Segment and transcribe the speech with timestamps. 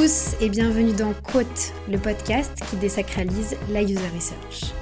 [0.00, 4.72] tous et bienvenue dans Quote, le podcast qui désacralise la user research.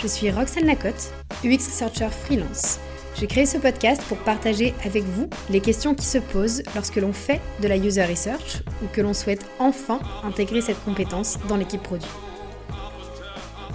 [0.00, 1.12] Je suis Roxane Lacotte,
[1.44, 2.78] UX Researcher freelance.
[3.20, 7.12] J'ai créé ce podcast pour partager avec vous les questions qui se posent lorsque l'on
[7.12, 11.82] fait de la user research ou que l'on souhaite enfin intégrer cette compétence dans l'équipe
[11.82, 12.08] produit.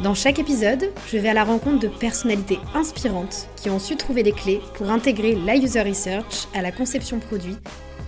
[0.02, 4.24] Dans chaque épisode, je vais à la rencontre de personnalités inspirantes qui ont su trouver
[4.24, 7.58] les clés pour intégrer la user research à la conception produit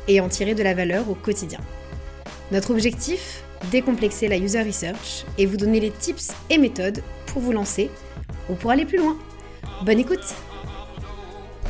[0.07, 1.59] et en tirer de la valeur au quotidien.
[2.52, 7.52] Notre objectif Décomplexer la user research et vous donner les tips et méthodes pour vous
[7.52, 7.91] lancer
[8.50, 9.18] ou pour aller plus loin.
[9.86, 10.34] Bonne écoute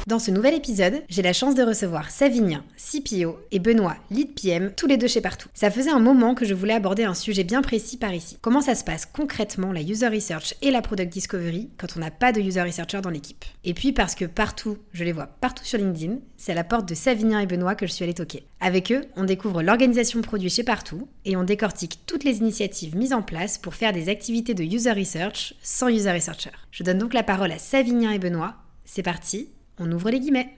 [0.08, 4.72] dans ce nouvel épisode, j'ai la chance de recevoir Savinien, CPO, et Benoît, Lead PM,
[4.76, 5.50] tous les deux chez Partout.
[5.54, 8.38] Ça faisait un moment que je voulais aborder un sujet bien précis par ici.
[8.42, 12.12] Comment ça se passe concrètement la user research et la product discovery quand on n'a
[12.12, 13.46] pas de user researcher dans l'équipe?
[13.64, 16.90] Et puis parce que partout, je les vois partout sur LinkedIn, c'est à la porte
[16.90, 18.44] de Savinien et Benoît que je suis allée toquer.
[18.60, 23.14] Avec eux, on découvre l'organisation produit chez Partout et on décortique toutes les initiatives mises
[23.14, 26.52] en place pour faire des activités de user research sans user researcher.
[26.72, 28.56] Je donne donc la parole à Savinien et Benoît.
[28.84, 29.50] C'est parti,
[29.82, 30.56] on ouvre les guillemets.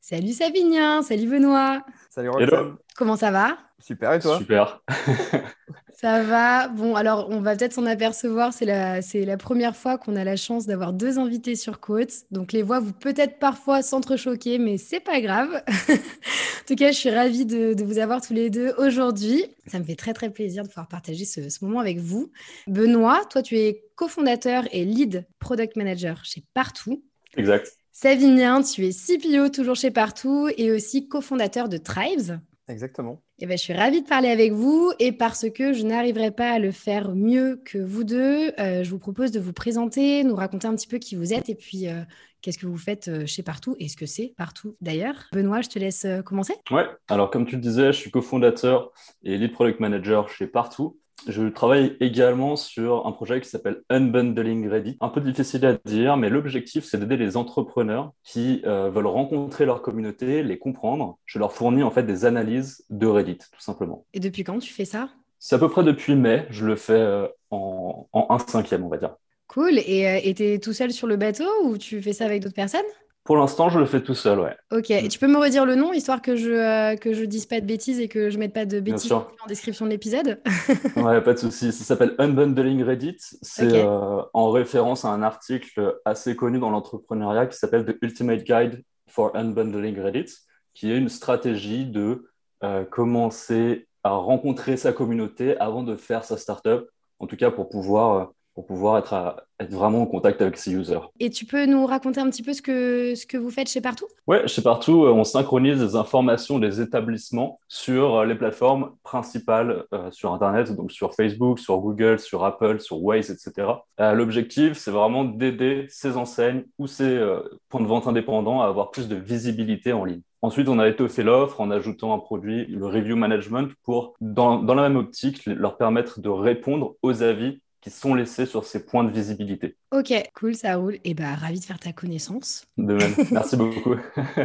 [0.00, 1.84] Salut Savinien, salut Benoît.
[2.10, 2.76] Salut Roxane.
[2.96, 3.58] Comment ça va?
[3.78, 4.38] Super et toi?
[4.38, 4.82] Super.
[5.94, 6.68] ça va.
[6.68, 8.52] Bon, alors on va peut-être s'en apercevoir.
[8.52, 12.12] C'est la, c'est la première fois qu'on a la chance d'avoir deux invités sur Côte.
[12.30, 15.62] Donc les voix vous peut-être parfois s'entrechoquer, mais c'est pas grave.
[15.88, 19.44] en tout cas, je suis ravie de, vous avoir tous les deux aujourd'hui.
[19.66, 22.30] Ça me fait très très plaisir de pouvoir partager ce, ce moment avec vous.
[22.66, 27.02] Benoît, toi tu es cofondateur et lead product manager chez Partout.
[27.36, 27.83] Exact.
[27.96, 32.40] Savinien, tu es CPO toujours chez Partout et aussi cofondateur de Tribes.
[32.66, 33.22] Exactement.
[33.38, 36.32] Et eh ben, je suis ravie de parler avec vous et parce que je n'arriverai
[36.32, 40.24] pas à le faire mieux que vous deux, euh, je vous propose de vous présenter,
[40.24, 42.00] nous raconter un petit peu qui vous êtes et puis euh,
[42.42, 45.28] qu'est-ce que vous faites euh, chez Partout et ce que c'est Partout d'ailleurs.
[45.32, 46.54] Benoît, je te laisse commencer.
[46.72, 48.90] Ouais, alors comme tu le disais, je suis cofondateur
[49.22, 50.98] et lead product manager chez Partout.
[51.26, 54.98] Je travaille également sur un projet qui s'appelle Unbundling Ready.
[55.00, 59.64] Un peu difficile à dire, mais l'objectif, c'est d'aider les entrepreneurs qui euh, veulent rencontrer
[59.64, 61.18] leur communauté, les comprendre.
[61.24, 64.04] Je leur fournis en fait des analyses de Reddit, tout simplement.
[64.12, 65.08] Et depuis quand tu fais ça?
[65.38, 66.46] C'est à peu près depuis mai.
[66.50, 69.16] Je le fais euh, en, en 1 cinquième, on va dire.
[69.46, 69.78] Cool.
[69.86, 72.54] Et euh, tu es tout seul sur le bateau ou tu fais ça avec d'autres
[72.54, 72.80] personnes?
[73.24, 74.54] Pour l'instant, je le fais tout seul, ouais.
[74.70, 77.46] Ok, et tu peux me redire le nom, histoire que je euh, que je dise
[77.46, 80.42] pas de bêtises et que je mette pas de bêtises en description de l'épisode
[80.96, 81.72] Ouais, pas de souci.
[81.72, 83.16] Ça s'appelle Unbundling Reddit.
[83.40, 88.44] C'est euh, en référence à un article assez connu dans l'entrepreneuriat qui s'appelle The Ultimate
[88.44, 90.34] Guide for Unbundling Reddit,
[90.74, 92.30] qui est une stratégie de
[92.62, 97.70] euh, commencer à rencontrer sa communauté avant de faire sa startup, en tout cas pour
[97.70, 101.00] pouvoir pour pouvoir être, être vraiment en contact avec ses users.
[101.18, 103.80] Et tu peux nous raconter un petit peu ce que, ce que vous faites chez
[103.80, 104.06] Partout?
[104.26, 109.84] Oui, chez Partout, euh, on synchronise les informations des établissements sur euh, les plateformes principales
[109.92, 113.68] euh, sur Internet, donc sur Facebook, sur Google, sur Apple, sur Waze, etc.
[113.98, 117.20] L'objectif, c'est vraiment d'aider ces enseignes ou ces
[117.68, 120.22] points de vente indépendants à avoir plus de visibilité en ligne.
[120.42, 124.74] Ensuite, on a étoffé l'offre en ajoutant un produit, le review management, pour, dans, dans
[124.74, 129.04] la même optique, leur permettre de répondre aux avis qui sont laissés sur ces points
[129.04, 129.76] de visibilité.
[129.92, 130.98] Ok, cool, ça roule.
[131.04, 132.64] Et bah, ravi de faire ta connaissance.
[132.78, 133.94] De même, merci beaucoup.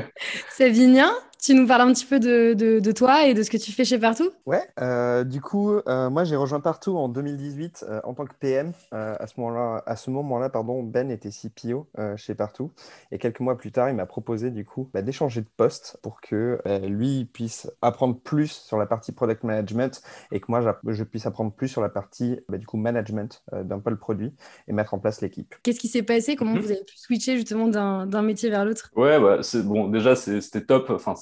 [0.52, 3.72] Savinien, tu nous parles un petit peu de, de, toi et de ce que tu
[3.72, 4.30] fais chez Partout?
[4.46, 8.34] Ouais, euh, du coup, euh, moi j'ai rejoint Partout en 2018 euh, en tant que
[8.40, 8.74] PM.
[8.92, 12.72] à ce moment-là, à ce moment-là, pardon, Ben était CPO chez Partout
[13.12, 16.20] et quelques mois plus tard, il m'a proposé du coup bah, d'échanger de poste pour
[16.20, 20.02] que lui puisse apprendre plus sur la partie product management
[20.32, 23.80] et que moi je puisse apprendre plus sur la partie bah, du coup management d'un
[23.80, 24.34] pôle produit
[24.68, 25.56] et mettre en place l'équipe.
[25.64, 26.36] Qu'est-ce qui s'est passé?
[26.36, 26.62] Comment mhm.
[26.62, 28.92] vous avez pu switcher justement d'un métier vers l'autre?
[28.96, 29.88] Ouais, bah, c'est bon.
[29.88, 30.90] Déjà, c'était top.
[30.90, 31.16] Enfin,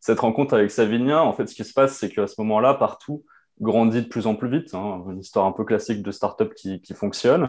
[0.00, 3.24] cette, rencontre avec Savinien, en fait, ce qui se passe, c'est qu'à ce moment-là, partout
[3.60, 4.74] grandit de plus en plus vite.
[4.74, 7.48] Hein, une histoire un peu classique de start-up qui, fonctionne.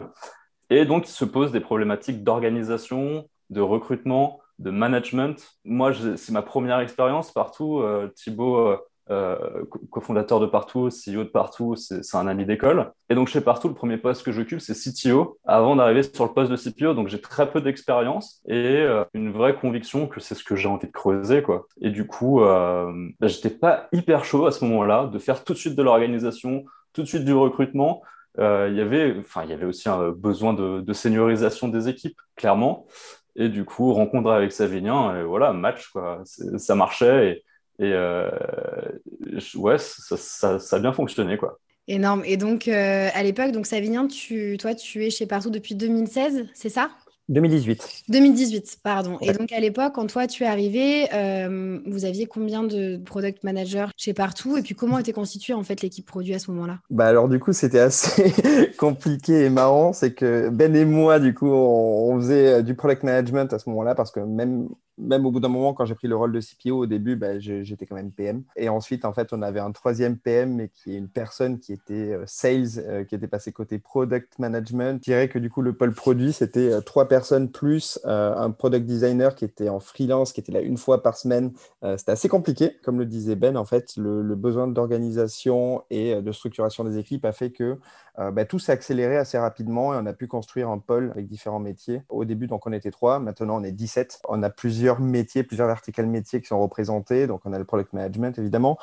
[0.70, 5.58] Et donc, il se pose des problématiques d'organisation, de recrutement, de management.
[5.64, 7.80] Moi, c'est ma première expérience partout.
[7.80, 8.78] Euh, Thibaut euh,
[9.92, 12.92] cofondateur de Partout, CEO de Partout, c'est un ami d'école.
[13.10, 16.34] Et donc chez Partout, le premier poste que j'occupe, c'est CTO, avant d'arriver sur le
[16.34, 16.94] poste de CPO.
[16.94, 20.68] Donc j'ai très peu d'expérience et euh, une vraie conviction que c'est ce que j'ai
[20.68, 21.44] envie de creuser.
[21.44, 21.68] quoi.
[21.82, 25.54] Et du coup, euh, bah, j'étais pas hyper chaud à ce moment-là de faire tout
[25.54, 28.02] de suite de l'organisation, tout de suite du recrutement.
[28.40, 32.20] Euh, y avait, enfin, il y avait aussi un besoin de, de seniorisation des équipes,
[32.36, 32.88] clairement.
[33.36, 36.22] Et du coup, rencontre avec Savinien, voilà, match, quoi.
[36.24, 37.44] Ça marchait.
[37.80, 38.30] Et euh,
[39.56, 41.60] ouais, ça, ça, a bien fonctionné, quoi.
[41.88, 42.24] Énorme.
[42.26, 46.48] Et donc, euh, à l'époque, donc Savinien, tu, toi, tu es chez Partout depuis 2016,
[46.54, 46.90] c'est ça?
[47.30, 48.04] 2018.
[48.10, 49.18] 2018, pardon.
[49.20, 53.44] Et donc à l'époque, quand toi tu es arrivé, euh, vous aviez combien de product
[53.44, 54.58] managers chez Partout?
[54.58, 56.80] Et puis comment était constituée en fait l'équipe produit à ce moment-là?
[56.92, 58.32] Bah alors du coup c'était assez
[58.78, 63.52] compliqué et marrant, c'est que Ben et moi du coup on, faisait du product management
[63.54, 66.16] à ce moment-là parce que même même au bout d'un moment, quand j'ai pris le
[66.16, 68.44] rôle de CPO, au début, bah, j'étais quand même PM.
[68.56, 71.74] Et ensuite, en fait, on avait un troisième PM, mais qui est une personne qui
[71.74, 75.00] était euh, sales, qui était passée côté product management.
[75.04, 78.86] Je dirais que du coup, le pôle produit, c'était trois personnes plus euh, un product
[78.86, 81.54] designer qui était en freelance, qui était là une fois par semaine.
[81.84, 83.58] Euh, c'était assez compliqué, comme le disait Ben.
[83.58, 87.78] En fait, le, besoin d'organisation et euh, de structuration des équipes a fait que
[88.32, 91.60] bah, tout s'est accéléré assez rapidement et on a pu construire un pôle avec différents
[91.60, 92.02] métiers.
[92.08, 94.22] Au début, donc on était trois, maintenant on est 17.
[94.30, 97.28] On a plusieurs métiers, plusieurs verticales métiers qui sont représentés.
[97.28, 98.78] Donc on a le product management évidemment,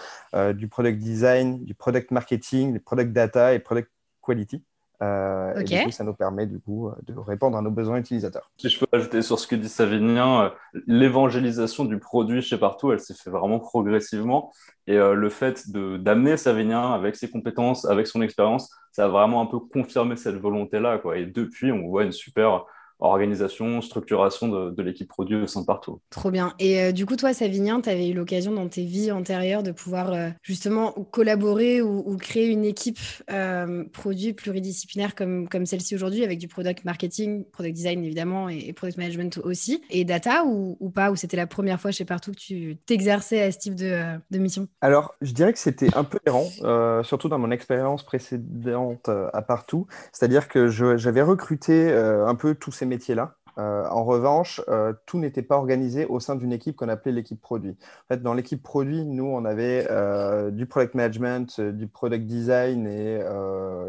[0.55, 3.91] du product design, du product marketing, du product data et product
[4.23, 4.63] quality.
[5.03, 7.99] Euh, et du coup, ça nous permet du coup euh, de répondre à nos besoins
[7.99, 8.51] utilisateurs.
[8.57, 10.51] Si je peux ajouter sur ce que dit Savinien, euh,
[10.87, 14.53] l'évangélisation du produit chez Partout, elle s'est fait vraiment progressivement.
[14.87, 19.47] Et le fait d'amener Savinien avec ses compétences, avec son expérience, ça a vraiment un
[19.47, 21.01] peu confirmé cette volonté-là.
[21.15, 22.65] Et depuis, on voit une super
[23.03, 26.01] organisation, structuration de, l'équipe produit au sein partout.
[26.11, 26.55] Trop bien.
[26.59, 29.71] Et euh, du coup, toi, Savinien, tu avais eu l'occasion dans tes vies antérieures de
[29.71, 32.99] pouvoir euh, justement collaborer ou, créer une équipe
[33.31, 38.73] euh, produit pluridisciplinaire comme, comme celle-ci aujourd'hui, avec du product marketing, product design évidemment, et,
[38.73, 42.33] product management aussi, et data ou, ou pas, ou c'était la première fois chez Partout
[42.33, 44.69] que tu t'exerçais à ce type de, de, mission?
[44.81, 49.87] Alors, je dirais que c'était un peu errant, surtout dans mon expérience précédente à Partout.
[50.13, 53.42] C'est-à-dire que j'avais recruté un peu tous ces métiers-là.
[53.59, 57.41] Euh, en revanche, euh, tout n'était pas organisé au sein d'une équipe qu'on appelait l'équipe
[57.41, 57.77] produit.
[58.05, 62.87] En fait, dans l'équipe produit, nous, on avait euh, du product management, du product design
[62.87, 63.21] et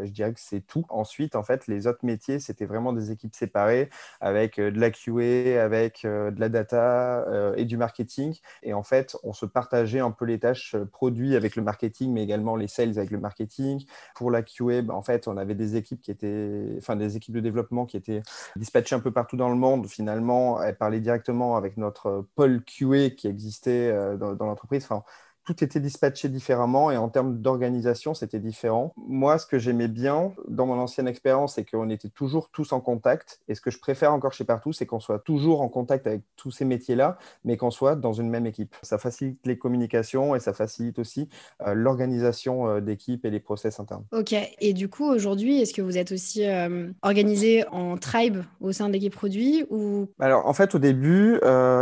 [0.04, 0.84] je dirais que c'est tout.
[0.88, 3.90] Ensuite, en fait, les autres métiers, c'était vraiment des équipes séparées
[4.20, 7.26] avec de la QA, avec de la data
[7.56, 8.38] et du marketing.
[8.62, 12.22] Et en fait, on se partageait un peu les tâches produits avec le marketing, mais
[12.22, 13.84] également les sales avec le marketing.
[14.14, 17.34] Pour la QA, bah, en fait, on avait des équipes qui étaient, enfin, des équipes
[17.34, 18.22] de développement qui étaient
[18.56, 23.10] dispatchées un peu partout dans le monde, finalement, elle parlait directement avec notre pôle QA
[23.10, 24.86] qui existait euh, dans, l'entreprise.
[25.44, 28.92] Tout était dispatché différemment et en termes d'organisation, c'était différent.
[28.96, 32.80] Moi, ce que j'aimais bien dans mon ancienne expérience, c'est qu'on était toujours tous en
[32.80, 33.40] contact.
[33.48, 36.22] Et ce que je préfère encore chez Partout, c'est qu'on soit toujours en contact avec
[36.36, 38.74] tous ces métiers-là, mais qu'on soit dans une même équipe.
[38.82, 41.28] Ça facilite les communications et ça facilite aussi
[41.66, 44.04] euh, l'organisation euh, d'équipe et les process internes.
[44.12, 44.34] Ok.
[44.60, 48.88] Et du coup, aujourd'hui, est-ce que vous êtes aussi euh, organisé en tribe au sein
[48.88, 50.08] de l'équipe produit ou?
[50.18, 51.38] Alors, en fait, au début,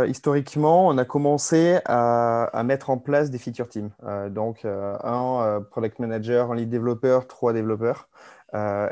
[0.07, 3.91] historiquement, on a commencé à, à mettre en place des team.
[4.03, 8.09] Euh, donc, euh, un euh, product manager, un lead développeur, trois développeurs.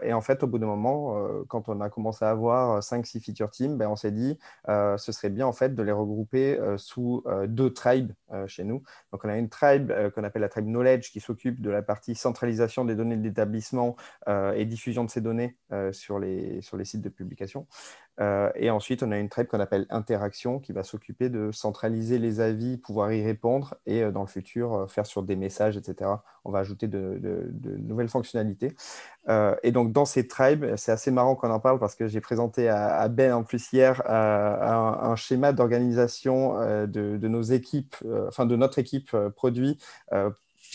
[0.02, 1.16] Et en fait, au bout d'un moment,
[1.48, 5.30] quand on a commencé à avoir 5-6 feature teams, ben, on s'est dit ce serait
[5.30, 8.12] bien en fait de les regrouper sous deux tribes
[8.48, 8.82] chez nous.
[9.12, 12.16] Donc, on a une tribe qu'on appelle la tribe knowledge qui s'occupe de la partie
[12.16, 13.96] centralisation des données de l'établissement
[14.28, 15.56] et diffusion de ces données
[15.92, 17.68] sur, les, sur les sites de publication.
[18.56, 22.40] Et ensuite, on a une tribe qu'on appelle interaction qui va s'occuper de centraliser les
[22.40, 26.10] avis, pouvoir y répondre et dans le futur faire sur des messages, etc.
[26.44, 28.76] On va ajouter de, nouvelles fonctionnalités.
[29.30, 32.22] Euh, et donc, dans ces tribes, c'est assez marrant qu'on en parle parce que j'ai
[32.22, 37.96] présenté à, Ben en plus hier euh, un, schéma d'organisation euh, de, nos équipes,
[38.28, 39.80] enfin de notre équipe produit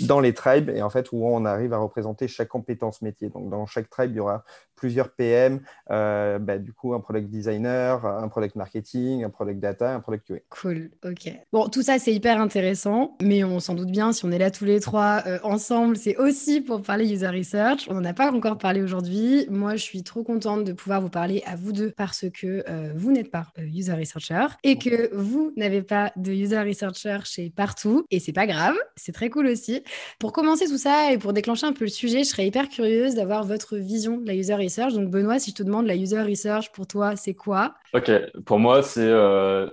[0.00, 3.28] dans les tribes et en fait où on arrive à représenter chaque compétence métier.
[3.28, 4.44] Donc dans chaque tribe, il y aura
[4.76, 5.60] plusieurs PM,
[5.90, 10.26] euh, bah, du coup un product designer, un product marketing, un product data, un product
[10.26, 10.38] QA.
[10.50, 11.32] Cool, ok.
[11.52, 14.50] Bon, tout ça c'est hyper intéressant, mais on s'en doute bien, si on est là
[14.50, 17.86] tous les trois euh, ensemble, c'est aussi pour parler user research.
[17.88, 19.46] On n'en a pas encore parlé aujourd'hui.
[19.48, 22.92] Moi, je suis trop contente de pouvoir vous parler à vous deux parce que euh,
[22.94, 28.04] vous n'êtes pas user researcher et que vous n'avez pas de user researcher chez partout
[28.10, 29.82] et c'est pas grave, c'est très cool aussi.
[30.18, 33.14] Pour commencer tout ça et pour déclencher un peu le sujet, je serais hyper curieuse
[33.14, 34.94] d'avoir votre vision de la user research.
[34.94, 37.74] Donc, Benoît, si je te demande la user research pour toi, c'est quoi?
[37.94, 38.10] Ok,
[38.44, 39.68] pour moi, c'est euh,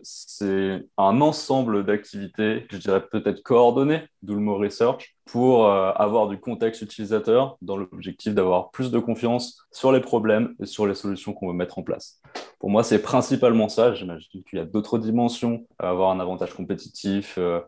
[0.98, 6.38] un ensemble d'activités, je dirais peut-être coordonnées, d'où le mot research, pour euh, avoir du
[6.40, 11.34] contexte utilisateur dans l'objectif d'avoir plus de confiance sur les problèmes et sur les solutions
[11.34, 12.20] qu'on veut mettre en place.
[12.60, 13.94] Pour moi, c'est principalement ça.
[13.94, 17.62] J'imagine qu'il y a d'autres dimensions, avoir un avantage compétitif, euh,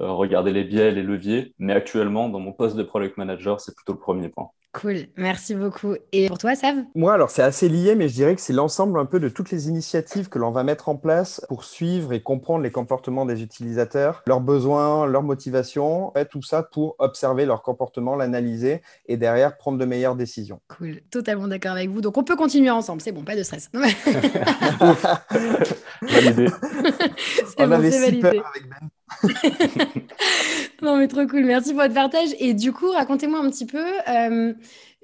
[0.00, 1.54] euh, regarder les biais, les leviers.
[1.58, 4.50] Mais actuellement, dans mon poste de product manager, c'est plutôt le premier point.
[4.74, 5.94] Cool, merci beaucoup.
[6.10, 6.74] Et pour toi, Sav?
[6.96, 9.52] Moi, alors c'est assez lié, mais je dirais que c'est l'ensemble un peu de toutes
[9.52, 13.40] les initiatives que l'on va mettre en place pour suivre et comprendre les comportements des
[13.40, 19.78] utilisateurs, leurs besoins, leurs motivations, tout ça pour observer leur comportement, l'analyser et derrière prendre
[19.78, 20.60] de meilleures décisions.
[20.66, 22.00] Cool, totalement d'accord avec vous.
[22.00, 23.70] Donc on peut continuer ensemble, c'est bon, pas de stress.
[26.02, 26.48] validé.
[27.58, 28.90] on bon, avait si peur avec Ben.
[30.84, 31.44] non, mais trop cool.
[31.44, 32.30] Merci pour votre partage.
[32.38, 33.84] Et du coup, racontez-moi un petit peu.
[34.08, 34.54] Euh,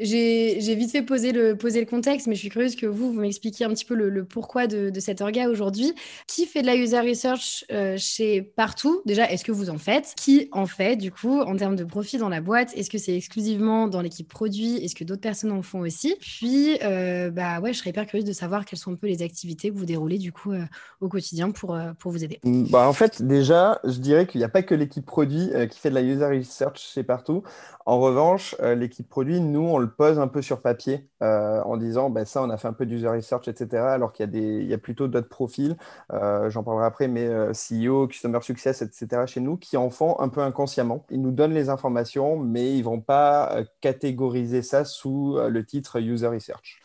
[0.00, 3.70] j'ai vite fait poser le, contexte, mais je suis curieuse que vous, vous m'expliquiez un
[3.70, 5.94] petit peu le, pourquoi de, de, cet orga aujourd'hui.
[6.26, 9.02] Qui fait de la user research euh, chez Partout?
[9.04, 10.14] Déjà, est-ce que vous en faites?
[10.16, 12.74] Qui en fait, du coup, en termes de profit dans la boîte?
[12.76, 14.76] Est-ce que c'est exclusivement dans l'équipe produit?
[14.82, 16.16] Est-ce que d'autres personnes en font aussi?
[16.20, 19.22] Puis, euh, bah ouais, je serais hyper curieuse de savoir quelles sont un peu les
[19.22, 20.64] activités que vous déroulez, du coup, euh,
[21.00, 22.40] au quotidien pour, pour vous aider.
[22.44, 25.90] Bah, en fait, déjà, je dirais qu'il n'y a pas que l'équipe produit qui fait
[25.90, 27.42] de la user research chez Partout.
[27.86, 32.10] En revanche, l'équipe produit, nous, on le pose un peu sur papier euh, en disant
[32.10, 33.82] ben, ça, on a fait un peu d'user research, etc.
[33.82, 35.76] Alors qu'il y, a des, il y a plutôt d'autres profils,
[36.12, 39.22] euh, j'en parlerai après, mais euh, CEO, Customer Success, etc.
[39.26, 41.04] chez nous qui en font un peu inconsciemment.
[41.10, 46.00] Ils nous donnent les informations, mais ils ne vont pas catégoriser ça sous le titre
[46.00, 46.80] user research.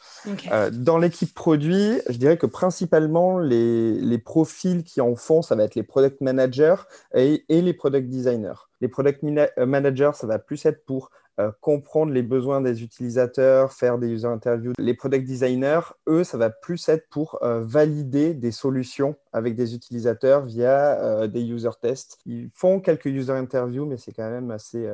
[0.74, 5.64] dans l'équipe produit, je dirais que principalement les, les, profils qui en font, ça va
[5.64, 6.76] être les product managers
[7.14, 8.54] et, et les product designers.
[8.82, 9.24] Les product
[9.58, 14.28] managers, ça va plus être pour euh, comprendre les besoins des utilisateurs, faire des user
[14.28, 14.72] interviews.
[14.78, 19.76] Les product designers, eux, ça va plus être pour euh, valider des solutions avec des
[19.76, 22.20] utilisateurs via euh, des user tests.
[22.26, 24.90] Ils font quelques user interviews, mais c'est quand même assez,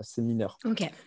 [0.00, 0.58] assez mineur.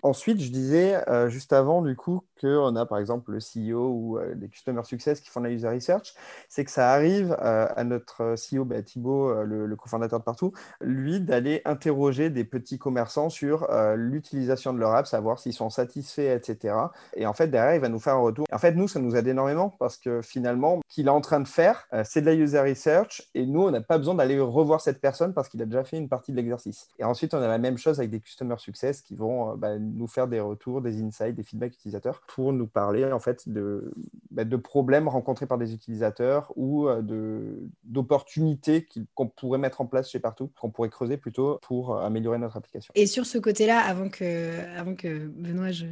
[0.03, 4.47] Ensuite, je disais juste avant, du coup, qu'on a par exemple le CEO ou des
[4.47, 6.13] Customer Success qui font de la user research.
[6.47, 11.19] C'est que ça arrive à notre CEO, bah, Thibaut, le, le cofondateur de Partout, lui,
[11.19, 13.67] d'aller interroger des petits commerçants sur
[13.97, 16.75] l'utilisation de leur app, savoir s'ils sont satisfaits, etc.
[17.15, 18.45] Et en fait, derrière, il va nous faire un retour.
[18.51, 21.39] en fait, nous, ça nous aide énormément parce que finalement, ce qu'il est en train
[21.39, 24.39] de faire, euh, c'est de la user research et nous, on n'a pas besoin d'aller
[24.39, 26.87] revoir cette personne parce qu'il a déjà fait une partie de l'exercice.
[26.99, 29.77] Et ensuite, on a la même chose avec des customer success qui vont euh, bah,
[29.77, 33.91] nous faire des retours, des insights, des feedbacks utilisateurs pour nous parler en fait de,
[34.31, 39.85] bah, de problèmes rencontrés par des utilisateurs ou euh, de d'opportunités qu'on pourrait mettre en
[39.85, 42.91] place chez Partout, qu'on pourrait creuser plutôt pour améliorer notre application.
[42.95, 45.85] Et sur ce côté-là, avant que, avant que Benoît, je,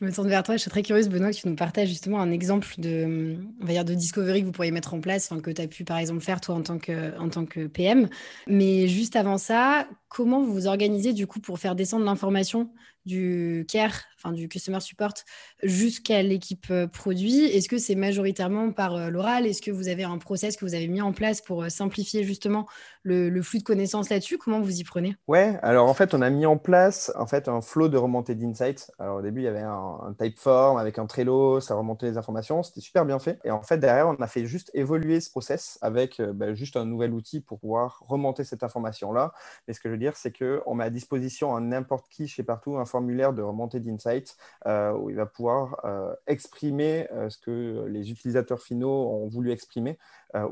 [0.00, 2.30] me tourne vers toi, je suis très curieuse, Benoît, que tu nous partages justement un
[2.30, 5.62] exemple de, on va dire, de discovery que vous pourriez mettre en place, que tu
[5.62, 8.08] as pu par exemple faire toi en tant, que, en tant que PM.
[8.46, 12.70] Mais juste avant ça, comment vous vous organisez du coup pour faire descendre l'information
[13.06, 15.14] du care, enfin du customer support,
[15.62, 19.46] jusqu'à l'équipe euh, produit Est-ce que c'est majoritairement par euh, l'oral?
[19.46, 22.24] Est-ce que vous avez un process que vous avez mis en place pour euh, simplifier
[22.24, 22.66] justement
[23.02, 24.36] le, flux de connaissances là-dessus?
[24.38, 25.16] Comment vous y prenez?
[25.28, 28.34] Ouais, alors en fait, on a mis en place en fait un flow de remontée
[28.34, 28.90] d'insights.
[28.98, 32.18] Alors au début, il y avait un, un typeform avec un Trello, ça remontait les
[32.18, 33.38] informations, c'était super bien fait.
[33.44, 36.84] Et en fait, derrière, on a fait juste évoluer ce process avec bah, juste un
[36.84, 39.32] nouvel outil pour pouvoir remonter cette information-là.
[39.66, 42.42] Mais ce que je veux dire, c'est qu'on met à disposition à n'importe qui chez
[42.42, 47.38] Partout un formulaire de remontée d'insights euh, où il va pouvoir euh, exprimer euh, ce
[47.38, 49.98] que les utilisateurs finaux ont voulu exprimer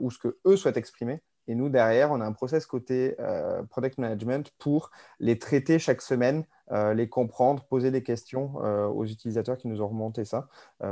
[0.00, 1.21] ou ce que eux souhaitent exprimer.
[1.47, 3.16] Et nous, derrière, on a un process côté
[3.71, 4.90] product management pour
[5.21, 10.25] les traiter chaque semaine, les comprendre, poser des questions aux utilisateurs qui nous ont remonté
[10.25, 10.49] ça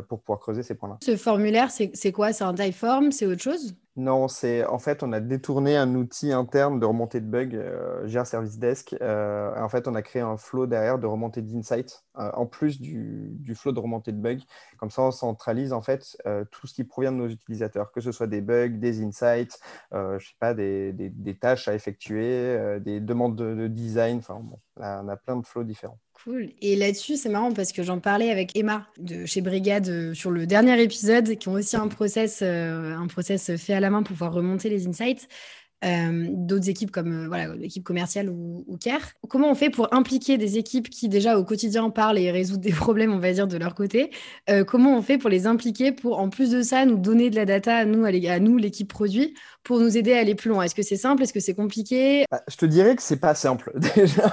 [0.09, 0.99] pour pouvoir creuser ces points-là.
[1.03, 2.33] Ce formulaire, c'est quoi?
[2.33, 3.11] C'est un typeform?
[3.11, 3.75] C'est autre chose?
[3.97, 8.25] Non, c'est en fait, on a détourné un outil interne de remontée de bugs, euh,
[8.25, 8.95] Service Desk.
[9.01, 12.79] Euh, en fait, on a créé un flow derrière de remontée d'insights, euh, en plus
[12.79, 14.45] du, flow de remontée de bugs.
[14.77, 18.03] Comme ça, on centralise en fait euh, tout ce qui provient de nos utilisateurs, que
[18.03, 19.59] ce soit des bugs, des insights,
[19.93, 24.19] je sais pas, des, tâches à effectuer, des demandes de, design.
[24.19, 25.99] Enfin, bon, on a plein de flows différents.
[26.25, 26.51] Cool.
[26.63, 30.31] Et là-dessus, c'est marrant parce que j'en parlais avec Emma de chez Brigade euh, sur
[30.31, 34.03] le dernier épisode, qui ont aussi un process, euh, un process fait à la main
[34.03, 35.29] pour pouvoir remonter les insights.
[35.85, 39.13] Euh, d'autres équipes comme voilà l'équipe commerciale ou, ou, care.
[39.29, 42.73] Comment on fait pour impliquer des équipes qui déjà au quotidien parlent et résoudent des
[42.73, 44.11] problèmes, on va dire, de leur côté?
[44.67, 47.45] Comment on fait pour les impliquer pour, en plus de ça, nous donner de la
[47.45, 50.63] data à nous, à nous l'équipe produit, pour nous aider à aller plus loin?
[50.63, 51.23] Est-ce que c'est simple?
[51.23, 52.25] Est-ce que c'est compliqué?
[52.31, 54.33] Bah, Je te dirais que c'est pas simple déjà.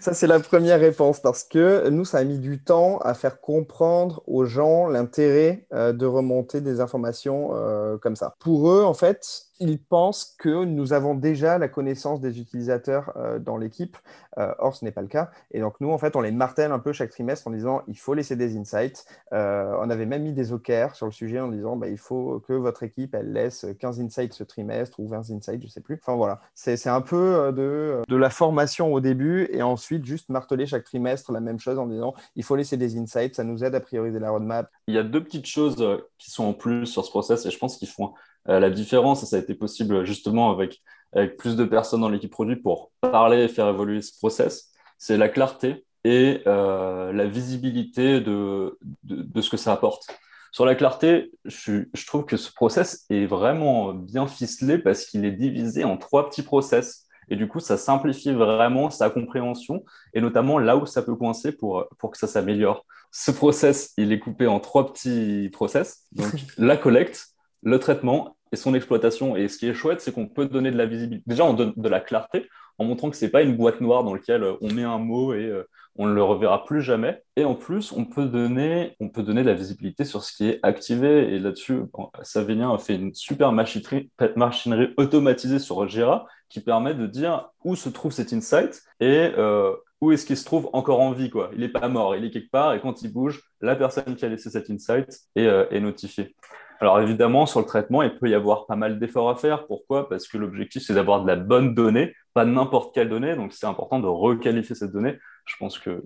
[0.00, 3.40] ça c'est la première réponse parce que nous ça a mis du temps à faire
[3.40, 8.34] comprendre aux gens l'intérêt euh, de remonter des informations euh, comme ça.
[8.38, 13.38] Pour eux en fait, ils pensent que nous avons déjà la connaissance des utilisateurs euh,
[13.38, 13.96] dans l'équipe.
[14.38, 15.30] Euh, or, ce n'est pas le cas.
[15.50, 17.98] Et donc, nous, en fait, on les martèle un peu chaque trimestre en disant il
[17.98, 19.04] faut laisser des insights.
[19.32, 22.40] Euh, on avait même mis des OKR sur le sujet en disant bah, il faut
[22.46, 25.80] que votre équipe elle laisse 15 insights ce trimestre ou 20 insights, je ne sais
[25.80, 25.98] plus.
[26.00, 26.40] Enfin, voilà.
[26.54, 31.32] C'est un peu de, de la formation au début et ensuite juste marteler chaque trimestre
[31.32, 33.34] la même chose en disant il faut laisser des insights.
[33.34, 34.70] Ça nous aide à prioriser la roadmap.
[34.86, 35.84] Il y a deux petites choses
[36.18, 38.12] qui sont en plus sur ce process et je pense qu'ils font
[38.46, 40.80] la différence, ça a été possible justement avec,
[41.12, 45.16] avec plus de personnes dans l'équipe produit pour parler et faire évoluer ce process, c'est
[45.16, 50.06] la clarté et euh, la visibilité de, de, ce que ça apporte.
[50.52, 55.24] Sur la clarté, je, je, trouve que ce process est vraiment bien ficelé parce qu'il
[55.24, 57.06] est divisé en trois petits process.
[57.28, 61.52] Et du coup, ça simplifie vraiment sa compréhension et notamment là où ça peut coincer
[61.52, 62.86] pour, pour que ça s'améliore.
[63.12, 66.06] Ce process, il est coupé en trois petits process.
[66.12, 67.26] Donc, la collecte,
[67.62, 69.36] le traitement et son exploitation.
[69.36, 71.24] Et ce qui est chouette, c'est qu'on peut donner de la visibilité.
[71.26, 72.48] Déjà, on donne de la clarté
[72.78, 74.98] en montrant que ce n'est pas une boîte noire dans laquelle euh, on met un
[74.98, 77.22] mot et euh, on ne le reverra plus jamais.
[77.36, 80.48] Et en plus, on peut donner, on peut donner de la visibilité sur ce qui
[80.48, 81.34] est activé.
[81.34, 81.82] Et là-dessus,
[82.22, 87.88] Savinien a fait une super machinerie, automatisée sur Jira qui permet de dire où se
[87.88, 91.30] trouve cet insight et euh, où est-ce qu'il se trouve encore en vie.
[91.30, 91.50] Quoi.
[91.52, 94.24] Il n'est pas mort, il est quelque part et quand il bouge, la personne qui
[94.24, 96.36] a laissé cet insight est notifiée.
[96.80, 99.66] Alors évidemment, sur le traitement, il peut y avoir pas mal d'efforts à faire.
[99.66, 100.08] Pourquoi?
[100.08, 103.34] Parce que l'objectif, c'est d'avoir de la bonne donnée, pas n'importe quelle donnée.
[103.34, 105.18] Donc c'est important de requalifier cette donnée.
[105.44, 106.04] Je pense que,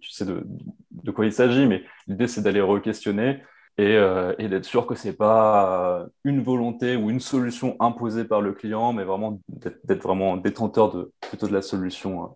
[0.00, 0.42] tu sais de,
[0.90, 3.40] de quoi il s'agit, mais l'idée, c'est d'aller re-questionner
[3.80, 8.40] euh, et, d'être sûr que ce n'est pas une volonté ou une solution imposée par
[8.42, 12.26] le client, mais vraiment d'être vraiment détenteur de, plutôt de la solution euh,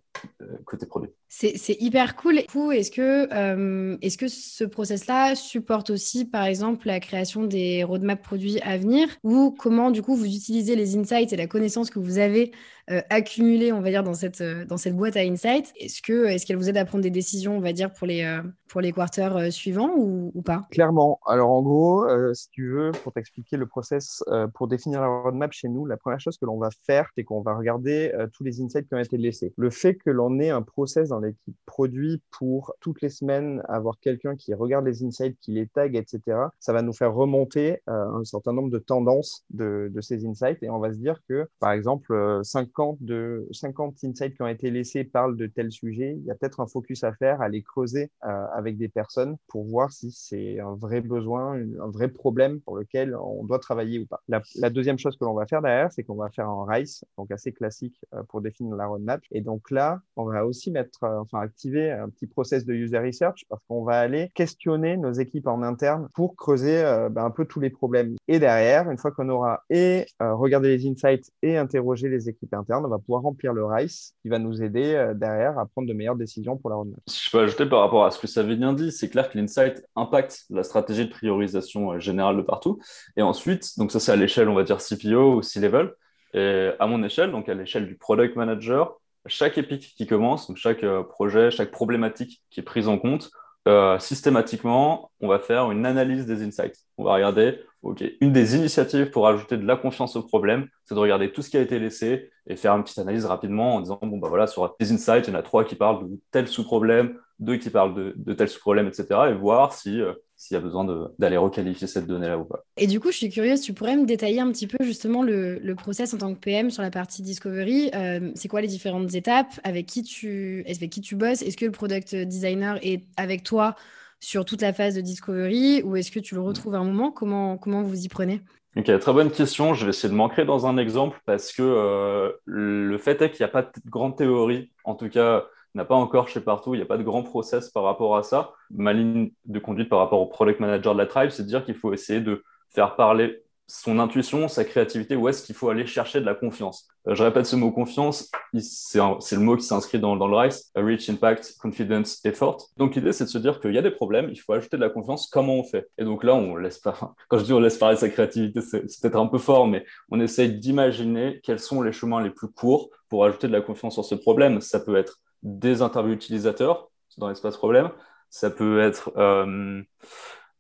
[0.65, 1.11] côté produit.
[1.37, 2.39] C'est hyper cool.
[2.39, 7.83] Est-ce que, euh, est -ce que ce process-là supporte aussi, par exemple, la création des
[7.83, 9.09] roadmaps produits à venir?
[9.25, 12.53] Ou comment, du coup, vous utilisez les insights et la connaissance que vous avez
[12.91, 15.73] euh, accumulée, on va dire, dans cette, euh, dans cette boîte à insights?
[15.81, 18.23] Est-ce qu'elle est qu'elle vous aide à prendre des décisions, on va dire, pour les,
[18.69, 20.69] pour les quarters suivants ou, ou, pas?
[20.71, 21.19] Clairement.
[21.27, 24.23] Alors, en gros, si tu veux, pour t'expliquer le process,
[24.55, 27.41] pour définir la roadmap chez nous, la première chose que l'on va faire, c'est qu'on
[27.41, 29.53] va regarder tous les insights qui ont été laissés.
[29.57, 33.99] Le fait que l'on ait un process dans qui produit pour toutes les semaines avoir
[34.01, 36.39] quelqu'un qui regarde les insights, qui les tag, etc.
[36.61, 40.71] Ça va nous faire remonter euh, un certain nombre de tendances de, ces insights et
[40.71, 44.71] on va se dire que, par exemple, 50, euh, de, 50 insights qui ont été
[44.71, 46.17] laissés parlent de tel sujet.
[46.19, 49.37] Il y a peut-être un focus à faire, à les creuser euh, avec des personnes
[49.49, 54.01] pour voir si c'est un vrai besoin, un vrai problème pour lequel on doit travailler
[54.01, 54.21] ou pas.
[54.29, 57.05] La, la deuxième chose que l'on va faire derrière, c'est qu'on va faire un RICE,
[57.17, 57.99] donc assez classique
[58.29, 59.23] pour définir la roadmap.
[59.31, 63.45] Et donc là, on va aussi mettre enfin activer un petit process de user research
[63.49, 67.45] parce qu'on va aller questionner nos équipes en interne pour creuser euh, ben, un peu
[67.45, 68.17] tous les problèmes.
[68.29, 72.55] Et derrière, une fois qu'on aura et euh, regardé les insights et interrogé les équipes
[72.55, 75.89] internes, on va pouvoir remplir le RICE qui va nous aider euh, derrière à prendre
[75.89, 77.01] de meilleures décisions pour la roadmap.
[77.07, 79.39] Si je peux ajouter par rapport à ce que ça bien dit, c'est clair que
[79.39, 82.79] l'insight impacte la stratégie de priorisation générale de partout.
[83.17, 85.93] Et ensuite, donc ça c'est à l'échelle, on va dire CPO ou C-level.
[86.35, 90.85] Et à mon échelle, donc à l'échelle du product manager, chaque épique qui commence, chaque
[90.85, 93.31] euh, projet, chaque problématique qui est prise en compte,
[93.67, 96.77] euh, systématiquement, on va faire une analyse des insights.
[96.99, 100.95] On va regarder, OK, une des initiatives pour ajouter de la confiance au problème, c'est
[100.95, 103.81] de regarder tout ce qui a été laissé et faire une petite analyse rapidement en
[103.81, 106.21] disant, bon, bah voilà, sur les insights, il y en a trois qui parlent de
[106.31, 109.31] tel sous-problème, deux qui parlent de, de tel sous-problème, etc.
[109.31, 110.85] et voir si euh, s'il y a besoin
[111.19, 112.65] d'aller requalifier cette donnée-là ou pas.
[112.77, 115.59] Et du coup, je suis curieuse, tu pourrais me détailler un petit peu justement le,
[115.59, 117.91] le process en tant que PM sur la partie discovery.
[117.95, 121.65] Euh, c'est quoi les différentes étapes Avec qui tu, avec qui tu bosses Est-ce que
[121.65, 123.77] le product designer est avec toi
[124.21, 127.11] sur toute la phase de discovery ou est-ce que tu le retrouves à un moment?
[127.11, 128.41] Comment, comment vous y prenez?
[128.77, 129.75] Ok, très bonne question.
[129.75, 133.45] Je vais essayer de m'ancrer dans un exemple parce que euh, le fait est qu'il
[133.45, 135.45] n'y a pas de grande théorie, en tout cas
[135.75, 138.23] n'a pas encore chez Partout, il n'y a pas de grand process par rapport à
[138.23, 138.53] ça.
[138.71, 141.65] Ma ligne de conduite par rapport au product manager de la tribe, c'est de dire
[141.65, 145.87] qu'il faut essayer de faire parler son intuition, sa créativité, où est-ce qu'il faut aller
[145.87, 146.87] chercher de la confiance.
[147.09, 148.99] Euh, je répète ce mot confiance, c'est
[149.37, 152.69] le mot qui s'inscrit dans, dans, le RICE, Reach, Impact, Confidence, Effort.
[152.77, 154.83] Donc l'idée, c'est de se dire qu'il y a des problèmes, il faut ajouter de
[154.83, 155.89] la confiance, comment on fait?
[155.97, 158.83] Et donc là, on laisse pas, quand je dis on laisse parler sa créativité, c'est
[158.83, 162.91] peut-être un peu fort, mais on essaye d'imaginer quels sont les chemins les plus courts
[163.09, 164.61] pour ajouter de la confiance sur ce problème.
[164.61, 167.91] Ça peut être des interviews utilisateurs dans l'espace problème.
[168.31, 169.83] Ça peut être euh,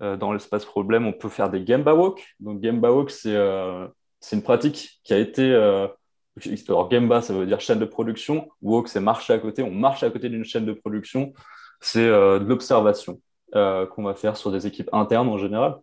[0.02, 2.36] euh, dans l'espace problème, on peut faire des Gemba Walk.
[2.38, 3.88] Donc Gemba Walk, c'est euh,
[4.30, 5.52] une pratique qui a été...
[5.52, 8.48] alors Gemba, ça veut dire chaîne de production.
[8.62, 9.62] Walk, c'est marcher à côté.
[9.62, 11.32] On marche à côté d'une chaîne de production.
[11.80, 13.20] C'est de l'observation
[13.52, 15.76] qu'on va faire sur des équipes internes en général.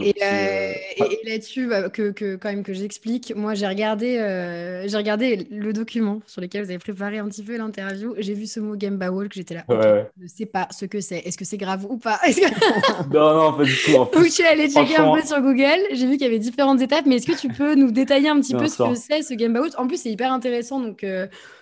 [0.00, 0.14] Et,
[1.24, 4.14] là-dessus, bah, que, que, quand même que j'explique, moi j'ai regardé,
[4.86, 8.14] j'ai regardé le document sur lequel vous avez préparé un petit peu l'interview.
[8.18, 9.64] J'ai vu ce mot Gemba Walk, j'étais là.
[9.68, 11.18] Je ne sais pas ce que c'est.
[11.18, 12.20] Est-ce que c'est grave ou pas?
[13.12, 13.92] Non, non, pas du tout.
[13.92, 15.78] Donc je suis allée checker un peu sur Google.
[15.92, 18.40] J'ai vu qu'il y avait différentes étapes, mais est-ce que tu peux nous détailler un
[18.40, 19.72] petit peu ce que c'est ce Gemba Walk?
[19.78, 21.04] En plus, c'est hyper intéressant, donc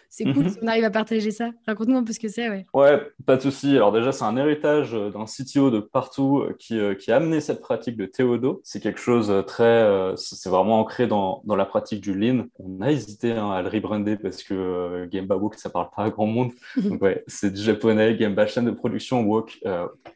[0.09, 1.51] c'est cool si on arrive à partager ça.
[1.67, 2.49] Raconte-nous un peu ce que c'est.
[2.49, 2.67] Ouais.
[2.75, 3.77] ouais, pas de souci.
[3.77, 7.17] Alors déjà, c'est un héritage euh, d'un CTO de partout euh, qui, euh, qui, a
[7.17, 8.61] amené cette pratique de Théodo.
[8.65, 10.15] C'est quelque chose très...
[10.17, 12.47] c'est vraiment ancré dans, dans, la pratique du Lean.
[12.59, 16.11] On a hésité hein, à le rebrander parce que Gemba Walk, ça parle pas à
[16.11, 16.53] grand monde.
[16.77, 18.19] Donc ouais, c'est du japonais.
[18.19, 19.61] Gemba, chaîne de production, Walk,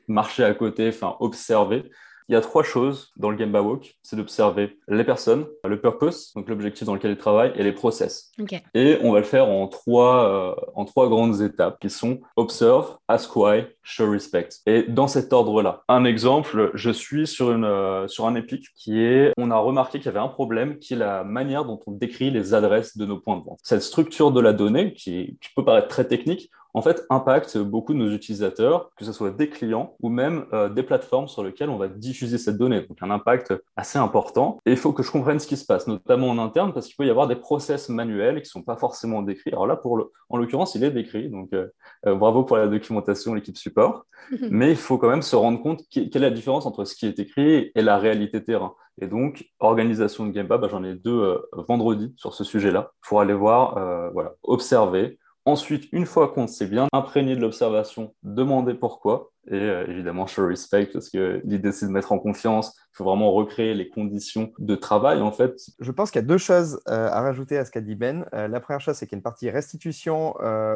[0.08, 1.90] marcher à côté, enfin observer.
[2.30, 3.98] Il y a trois choses dans le Gemba Walk.
[4.02, 8.30] C'est d'observer les personnes, le purpose, donc l'objectif dans lequel ils travaillent, et les process.
[8.72, 12.96] Et on va le faire en trois, euh, en trois grandes étapes qui sont observe,
[13.08, 14.48] ask why, show respect.
[14.64, 19.00] Et dans cet ordre-là, un exemple, je suis sur, une, euh, sur un Epic qui
[19.00, 21.90] est, on a remarqué qu'il y avait un problème qui est la manière dont on
[21.90, 23.58] décrit les adresses de nos points de vente.
[23.64, 27.92] Cette structure de la donnée, qui, qui peut paraître très technique, en fait, impacte beaucoup
[27.92, 31.70] de nos utilisateurs, que ce soit des clients ou même euh, des plateformes sur lesquelles
[31.70, 32.82] on va diffuser cette donnée.
[32.82, 34.58] Donc, un impact assez important.
[34.66, 36.96] Et il faut que je comprenne ce qui se passe, notamment en interne, parce qu'il
[36.96, 39.50] peut y avoir des process manuels qui ne sont pas forcément décrits.
[39.50, 41.28] Alors là, pour le, en l'occurrence, il est décrit.
[41.28, 41.68] Donc, euh,
[42.06, 44.06] euh, bravo pour la documentation, l'équipe support.
[44.50, 47.06] Mais il faut quand même se rendre compte quelle est la différence entre ce qui
[47.06, 48.74] est écrit et la réalité terrain.
[49.02, 53.32] Et donc, organisation de Gameba, bah, j'en ai deux vendredi sur ce sujet-là pour aller
[53.32, 59.30] voir, voilà, observer, Ensuite, une fois qu'on s'est bien imprégné de l'observation, demander pourquoi.
[59.46, 62.76] Et euh, évidemment, show respect, parce que l'idée, c'est de mettre en confiance.
[62.92, 65.54] Il faut vraiment recréer les conditions de travail, en fait.
[65.78, 68.26] Je pense qu'il y a deux choses euh, à rajouter à ce qu'a dit Ben.
[68.34, 70.34] Euh, la première chose, c'est qu'il y a une partie restitution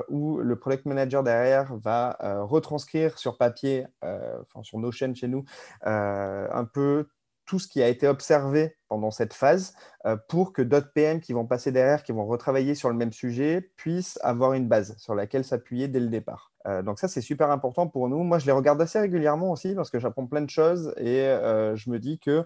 [0.09, 5.44] où le product manager derrière va retranscrire sur papier, enfin sur nos chaînes chez nous,
[5.83, 7.07] un peu
[7.46, 9.74] tout ce qui a été observé pendant cette phase
[10.07, 13.12] euh, pour que d'autres PM qui vont passer derrière, qui vont retravailler sur le même
[13.12, 16.53] sujet, puissent avoir une base sur laquelle s'appuyer dès le départ.
[16.66, 18.22] Euh, donc ça, c'est super important pour nous.
[18.22, 21.77] Moi, je les regarde assez régulièrement aussi parce que j'apprends plein de choses et euh,
[21.77, 22.44] je me dis que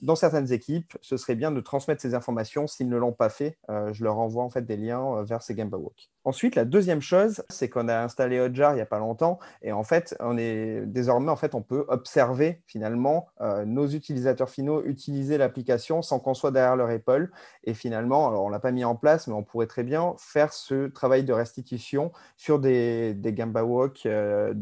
[0.00, 2.66] dans certaines équipes, ce serait bien de transmettre ces informations.
[2.66, 5.70] S'ils ne l'ont pas fait, je leur envoie en fait des liens vers ces Game
[5.72, 6.10] Walk.
[6.24, 9.72] Ensuite, la deuxième chose, c'est qu'on a installé Hotjar il n'y a pas longtemps et
[9.72, 13.28] en fait, on est désormais en fait, on peut observer finalement
[13.64, 17.30] nos utilisateurs finaux utiliser l'application sans qu'on soit derrière leur épaule.
[17.64, 20.52] Et finalement, alors on l'a pas mis en place, mais on pourrait très bien faire
[20.52, 24.54] ce travail de restitution sur des, des Gamba Walk euh,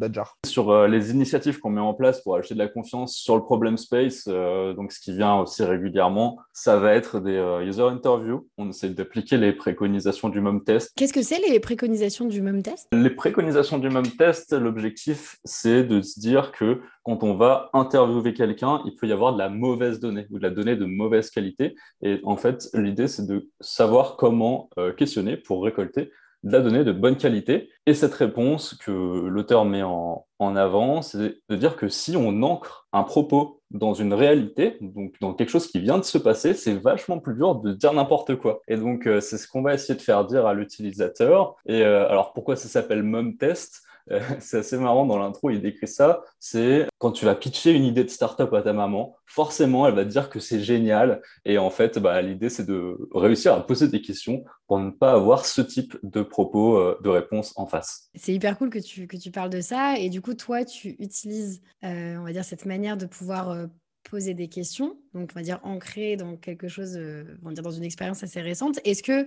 [0.45, 3.43] Sur euh, les initiatives qu'on met en place pour acheter de la confiance sur le
[3.43, 7.83] problem space, euh, donc ce qui vient aussi régulièrement, ça va être des euh, user
[7.83, 8.49] interviews.
[8.59, 10.93] On essaie d'appliquer les préconisations du MUM test.
[10.97, 12.89] Qu'est-ce que c'est les préconisations du MUM test?
[12.93, 18.35] Les préconisations du MUM test, l'objectif, c'est de se dire que quand on va interviewer
[18.35, 21.31] quelqu'un, il peut y avoir de la mauvaise donnée ou de la donnée de mauvaise
[21.31, 21.77] qualité.
[22.03, 26.11] Et en fait, l'idée, c'est de savoir comment euh, questionner pour récolter
[26.47, 27.71] de la donnée de bonne qualité.
[27.87, 32.87] Et cette réponse que l'auteur met en, avant, c'est de dire que si on ancre
[32.93, 36.75] un propos dans une réalité, donc dans quelque chose qui vient de se passer, c'est
[36.75, 38.61] vachement plus dur de dire n'importe quoi.
[38.69, 41.57] Et donc, euh, c'est ce qu'on va essayer de faire dire à l'utilisateur.
[41.67, 43.83] Et euh, alors, pourquoi ça s'appelle Mom Test
[44.41, 46.23] c'est assez marrant dans l'intro, il décrit ça.
[46.39, 50.05] C'est quand tu vas pitcher une idée de startup à ta maman, forcément, elle va
[50.05, 51.21] te dire que c'est génial.
[51.45, 55.13] Et en fait, bah, l'idée, c'est de réussir à poser des questions pour ne pas
[55.13, 58.11] avoir ce type de propos, euh, de réponse en face.
[58.15, 59.99] C'est hyper cool que tu, que tu parles de ça.
[59.99, 63.67] Et du coup, toi, tu utilises, euh, on va dire, cette manière de pouvoir euh,
[64.09, 66.97] poser des questions, donc on va dire ancrer dans quelque chose,
[67.43, 68.79] on va dire dans une expérience assez récente.
[68.85, 69.27] Est-ce que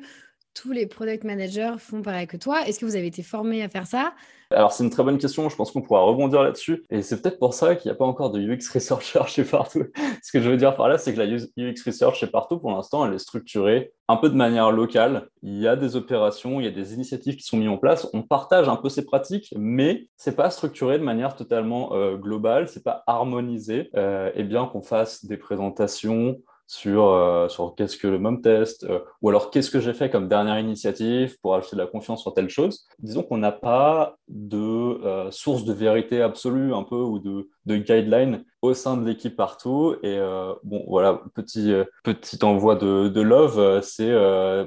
[0.54, 3.70] tous les product managers font pareil que toi Est-ce que vous avez été formé à
[3.70, 4.14] faire ça?
[4.52, 5.48] Alors, c'est une très bonne question.
[5.48, 6.84] Je pense qu'on pourra rebondir là-dessus.
[6.90, 9.86] Et c'est peut-être pour ça qu'il n'y a pas encore de UX Researcher chez Partout.
[10.24, 12.72] Ce que je veux dire par là, c'est que la UX Research chez Partout, pour
[12.72, 15.28] l'instant, elle est structurée un peu de manière locale.
[15.44, 18.08] Il y a des opérations, il y a des initiatives qui sont mises en place.
[18.14, 22.68] On partage un peu ces pratiques, mais c'est pas structuré de manière totalement euh, globale,
[22.68, 23.92] c'est pas harmonisé.
[23.96, 26.38] Euh, et bien qu'on fasse des présentations,
[26.70, 30.12] sur, euh, sur qu'est-ce que le même test, euh, ou alors qu'est-ce que j'ai fait
[30.12, 32.86] comme dernière initiative pour acheter de la confiance sur telle chose.
[33.00, 34.56] Disons qu'on n'a pas de
[35.04, 39.36] euh, source de vérité absolue un peu ou de, de guideline au sein de l'équipe
[39.36, 39.96] partout.
[40.04, 40.20] Et
[40.64, 44.14] bon, voilà, petit, petit envoi de, de love, c'est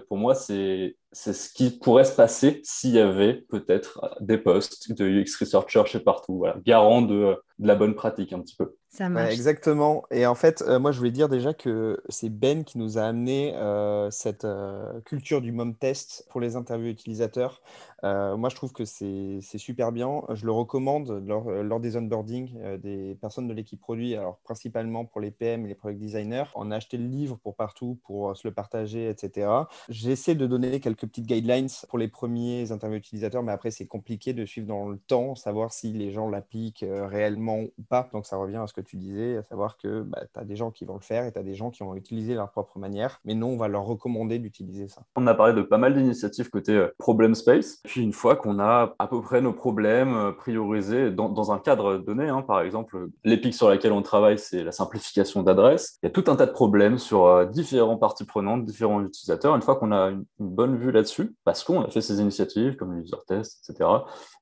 [0.09, 4.91] pour moi, c'est c'est ce qui pourrait se passer s'il y avait peut-être des postes
[4.93, 8.75] de UX Researcher chez partout, garant de, de, la bonne pratique un petit peu.
[8.92, 9.33] Ça marche.
[9.33, 10.05] exactement.
[10.11, 13.05] Et en fait, euh, moi, je voulais dire déjà que c'est Ben qui nous a
[13.05, 17.62] amené euh, cette euh, culture du mom test pour les interviews utilisateurs.
[18.02, 20.22] moi, je trouve que c'est super bien.
[20.35, 25.20] Je le recommande lors, lors des onboarding des personnes de l'équipe produit, alors principalement pour
[25.20, 26.50] les PM et les product designers.
[26.57, 29.48] On a acheté le livre pour partout, pour se le partager, etc.
[29.88, 34.35] J'essaie de donner quelques petites guidelines pour les premiers interviews utilisateurs, mais après, c'est compliqué
[34.35, 38.11] de suivre dans le temps, savoir si les gens l'appliquent réellement ou pas.
[38.12, 40.57] Donc, ça revient à ce que tu disais, à savoir que bah, tu as des
[40.57, 42.79] gens qui vont le faire et tu as des gens qui vont utiliser leur propre
[42.79, 45.03] manière, mais nous, on va leur recommander d'utiliser ça.
[45.16, 47.81] On a parlé de pas mal d'initiatives côté euh, problem space.
[47.85, 51.99] Puis une fois qu'on a à peu près nos problèmes euh, priorisés dans, un cadre
[51.99, 55.99] donné, hein, par exemple, l'épique sur laquelle on travaille, c'est la simplification d'adresses.
[56.03, 59.55] Il y a tout un tas de problèmes sur euh, différentes parties prenantes, différents utilisateurs.
[59.57, 62.95] Une fois qu'on a une, bonne vue là-dessus, parce qu'on a fait ces initiatives comme
[62.95, 63.88] les user tests, etc.,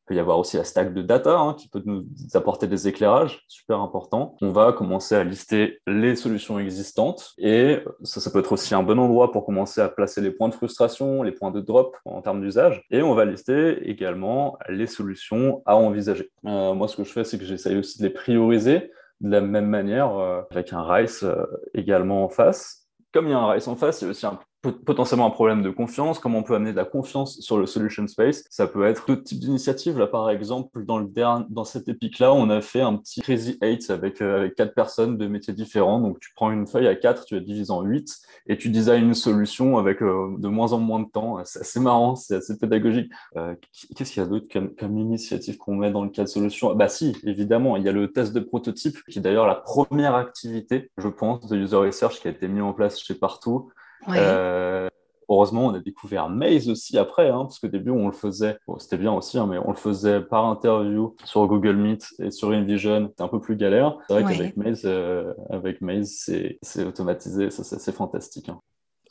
[0.06, 3.44] peut y avoir aussi la stack de data hein, qui peut nous apporter des éclairages,
[3.48, 4.29] super important.
[4.40, 8.82] On va commencer à lister les solutions existantes et ça, ça peut être aussi un
[8.82, 12.22] bon endroit pour commencer à placer les points de frustration, les points de drop en
[12.22, 12.84] termes d'usage.
[12.90, 16.30] Et on va lister également les solutions à envisager.
[16.46, 18.90] Euh, moi, ce que je fais, c'est que j'essaye aussi de les prioriser
[19.20, 22.88] de la même manière euh, avec un RICE euh, également en face.
[23.12, 25.30] Comme il y a un RICE en face, il y a aussi un potentiellement un
[25.30, 28.44] problème de confiance, comment on peut amener de la confiance sur le solution space.
[28.50, 29.98] Ça peut être d'autres types d'initiatives.
[29.98, 33.58] Là, par exemple, dans, le dernier, dans cette épique-là, on a fait un petit Crazy
[33.62, 36.00] Eight avec, euh, avec quatre personnes de métiers différents.
[36.00, 39.04] Donc, tu prends une feuille à quatre, tu la divises en huit et tu designes
[39.04, 41.38] une solution avec euh, de moins en moins de temps.
[41.44, 43.10] C'est assez marrant, c'est assez pédagogique.
[43.36, 43.54] Euh,
[43.96, 46.74] Qu'est-ce qu'il y a d'autre comme, comme, initiative qu'on met dans le cas de solution?
[46.74, 50.14] Bah si, évidemment, il y a le test de prototype qui est d'ailleurs la première
[50.14, 53.70] activité, je pense, de user research qui a été mis en place chez Partout
[54.08, 54.88] euh,
[55.28, 58.98] heureusement, on a découvert Maze aussi après, hein, parce qu'au début, on le faisait, c'était
[58.98, 63.08] bien aussi, hein, mais on le faisait par interview sur Google Meet et sur InVision,
[63.08, 63.96] c'était un peu plus galère.
[64.08, 66.30] C'est vrai qu'avec Maze, euh, avec Maze,
[66.62, 68.48] c'est automatisé, ça, c'est fantastique.
[68.48, 68.60] Hein.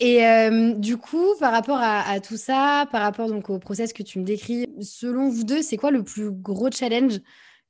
[0.01, 3.91] Et euh, du coup, par rapport à, à, tout ça, par rapport donc au process
[3.91, 7.19] que tu me décris, selon vous deux, c'est quoi le plus gros challenge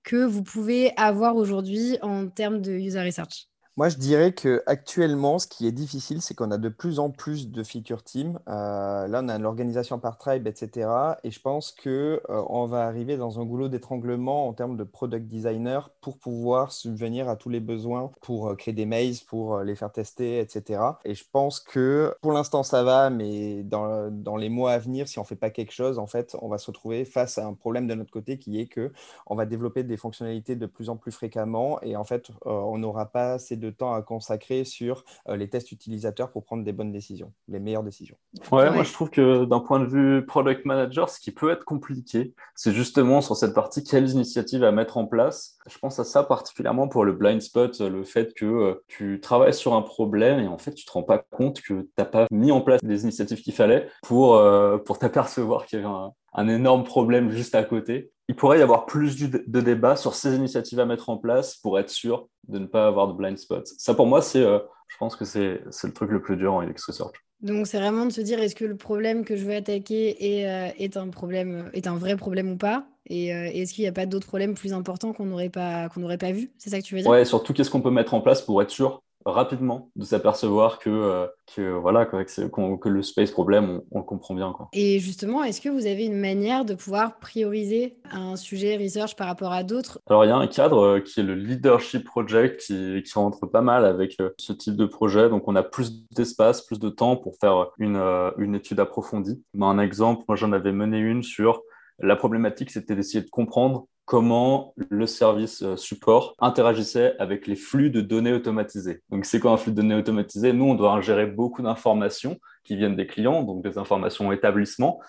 [0.03, 3.49] que vous pouvez avoir aujourd'hui en termes de user research?
[3.80, 7.12] Moi, je dirais que actuellement, ce qui est difficile, c'est qu'on a de plus en
[7.12, 8.38] plus de feature teams.
[8.50, 10.89] Euh, là, on a l'organisation par tribe, etc.
[11.24, 14.84] Et je pense que euh, on va arriver dans un goulot d'étranglement en termes de
[14.84, 19.60] product designer pour pouvoir subvenir à tous les besoins, pour euh, créer des mails, pour
[19.60, 20.82] les faire tester, etc.
[21.06, 25.20] Et je pense que pour l'instant, ça va, mais dans, les mois à venir, si
[25.20, 27.54] on ne fait pas quelque chose, en fait, on va se retrouver face à un
[27.54, 28.92] problème de notre côté qui est que
[29.26, 33.06] on va développer des fonctionnalités de plus en plus fréquemment et en fait, on n'aura
[33.06, 36.91] pas assez de temps à consacrer sur euh, les tests utilisateurs pour prendre des bonnes
[36.91, 38.17] décisions, les meilleures décisions.
[38.51, 41.65] Ouais, moi je trouve que d'un point de vue product manager, ce qui peut être
[41.65, 45.58] compliqué, c'est justement sur cette partie quelles initiatives à mettre en place.
[45.67, 49.53] Je pense à ça particulièrement pour le blind spot, le fait que euh, tu travailles
[49.53, 52.27] sur un problème et en fait tu te rends pas compte que tu n'as pas
[52.32, 56.13] mis en place les initiatives qu'il fallait pour, euh, pour t'apercevoir qu'il y avait un,
[56.34, 58.12] un énorme problème juste à côté.
[58.28, 61.80] Il pourrait y avoir plus de débat sur ces initiatives à mettre en place pour
[61.80, 63.63] être sûr de ne pas avoir de blind spots.
[63.78, 66.63] Ça, pour moi, c'est, euh, je pense que c'est, le truc le plus dur en
[66.63, 67.15] UX Research.
[67.42, 70.48] Donc, c'est vraiment de se dire est-ce que le problème que je veux attaquer est,
[70.48, 72.86] euh, est, un, problème, est un vrai problème ou pas?
[73.08, 76.02] Et euh, est-ce qu'il n'y a pas d'autres problèmes plus importants qu'on n'aurait pas, qu'on
[76.02, 76.52] n'aurait pas vu?
[76.58, 77.10] C'est ça que tu veux dire?
[77.10, 80.89] Ouais, surtout qu'est-ce qu'on peut mettre en place pour être sûr rapidement de s'apercevoir que,
[80.89, 84.53] euh, que, voilà, que, que, le space problème, on, le comprend bien.
[84.53, 84.69] Quoi.
[84.73, 89.27] Et justement, est-ce que vous avez une manière de pouvoir prioriser un sujet research par
[89.27, 89.99] rapport à d'autres?
[90.08, 93.45] Alors, il y a un cadre euh, qui est le Leadership Project qui, qui, rentre
[93.47, 95.29] pas mal avec euh, ce type de projet.
[95.29, 97.97] Donc, on a plus d'espace, plus de temps pour faire une,
[98.38, 99.43] une étude approfondie.
[99.60, 101.62] Un exemple, moi, j'en avais mené une sur
[102.01, 107.91] la problématique, c'était d'essayer de comprendre comment le service euh, support interagissait avec les flux
[107.91, 109.04] de données automatisés.
[109.12, 112.76] Donc, c'est quoi un flux de données automatisé Nous, on doit ingérer beaucoup d'informations qui
[112.76, 115.00] viennent des clients, donc des informations établissement.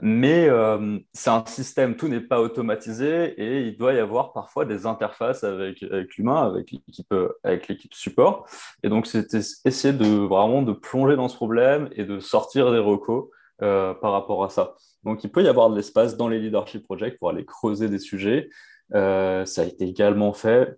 [0.00, 4.64] Mais euh, c'est un système, tout n'est pas automatisé et il doit y avoir parfois
[4.64, 5.80] des interfaces avec,
[6.16, 8.48] l'humain, avec l'équipe, avec l'équipe support.
[8.82, 12.80] Et donc, c'était essayer de vraiment de plonger dans ce problème et de sortir des
[12.80, 13.28] recos
[13.60, 14.74] euh, par rapport à ça.
[15.08, 17.98] Donc, il peut y avoir de l'espace dans les leadership projects pour aller creuser des
[17.98, 18.50] sujets.
[18.94, 20.76] Euh, ça a été également fait,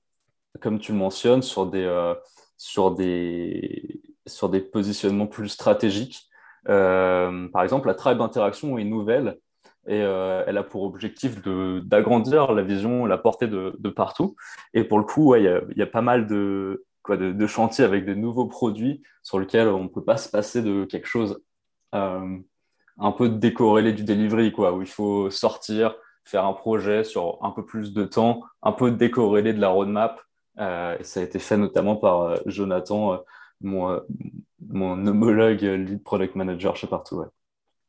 [0.60, 2.14] comme tu le mentionnes, sur des, euh,
[2.56, 6.28] sur des, sur des positionnements plus stratégiques.
[6.64, 9.38] par exemple, la tribe d'interaction est nouvelle
[9.88, 14.36] et elle a pour objectif d'agrandir la vision, la portée de, de, partout.
[14.74, 17.84] Et pour le coup, il y, y, a pas mal de, quoi, de, de, chantiers
[17.84, 21.42] avec des nouveaux produits sur lesquels on ne peut pas se passer de quelque chose
[23.00, 27.50] un peu décorrélé du delivery, quoi, où il faut sortir, faire un projet sur un
[27.50, 30.20] peu plus de temps, un peu décorrélé de la roadmap
[30.58, 33.22] et ça a été fait notamment par Jonathan,
[33.62, 34.00] mon,
[34.68, 37.16] mon homologue lead product manager chez Partout.
[37.16, 37.26] Ouais.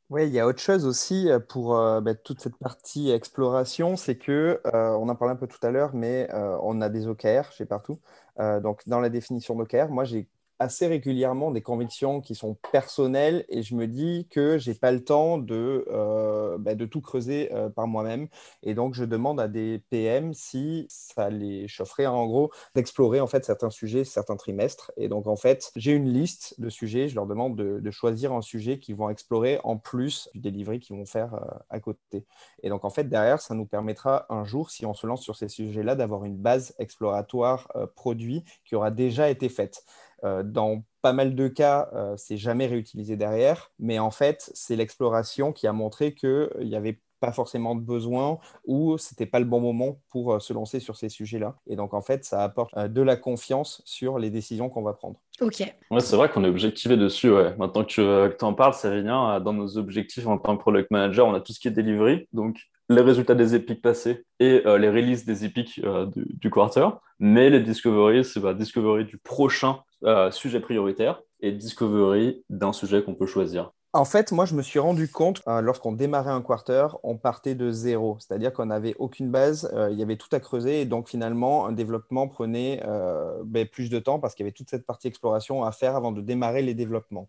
[0.10, 1.82] Oui, il y a autre chose aussi pour
[2.24, 6.30] toute cette partie exploration, c'est que, on en parlait un peu tout à l'heure, mais
[6.62, 8.00] on a des OKR chez Partout.
[8.38, 10.28] donc, dans la définition d'OKR, moi, j'ai
[10.62, 15.04] assez régulièrement des convictions qui sont personnelles et je me dis que j'ai pas le
[15.04, 18.28] temps de, euh, bah, de tout creuser euh, par moi-même.
[18.62, 23.26] Et donc, je demande à des PM si ça les chaufferait en gros d'explorer en
[23.26, 24.92] fait certains sujets, certains trimestres.
[24.98, 27.10] Et donc, en fait, j'ai une liste de sujets.
[27.10, 30.96] Je leur demande de, choisir un sujet qu'ils vont explorer en plus du delivery qu'ils
[30.96, 31.40] vont faire euh,
[31.72, 32.24] à côté.
[32.62, 35.36] Et donc, en fait, derrière, ça nous permettra un jour, si on se lance sur
[35.36, 39.84] ces sujets-là, d'avoir une base exploratoire produit qui aura déjà été faite.
[40.24, 44.76] Euh, dans pas mal de cas, euh, c'est jamais réutilisé derrière, mais en fait, c'est
[44.76, 49.46] l'exploration qui a montré qu'il n'y avait pas forcément de besoin ou c'était pas le
[49.46, 51.56] bon moment pour euh, se lancer sur ces sujets-là.
[51.68, 55.20] Et donc, en fait, ça apporte de la confiance sur les décisions qu'on va prendre.
[55.40, 55.64] Ok.
[55.90, 57.32] Ouais, c'est vrai qu'on est objectivé dessus.
[57.32, 57.56] Ouais.
[57.58, 61.28] Maintenant que tu en parles, ça vient dans nos objectifs en tant que product manager,
[61.28, 62.28] on a tout ce qui est delivery.
[62.34, 66.88] Donc, les résultats des épiques passés et les releases des épiques du, du, quarter.
[67.20, 73.04] Mais les discoveries, c'est bah, discovery du prochain euh, sujet prioritaire et discovery d'un sujet
[73.04, 73.72] qu'on peut choisir.
[73.94, 77.54] En fait, moi, je me suis rendu compte, euh, lorsqu'on démarrait un quarter, on partait
[77.54, 78.18] de zéro.
[78.20, 80.82] C'est-à-dire qu'on n'avait aucune base, euh, il y avait tout à creuser.
[80.82, 82.82] Et donc, finalement, un développement prenait
[83.46, 86.12] ben, plus de temps parce qu'il y avait toute cette partie exploration à faire avant
[86.12, 87.28] de démarrer les développements.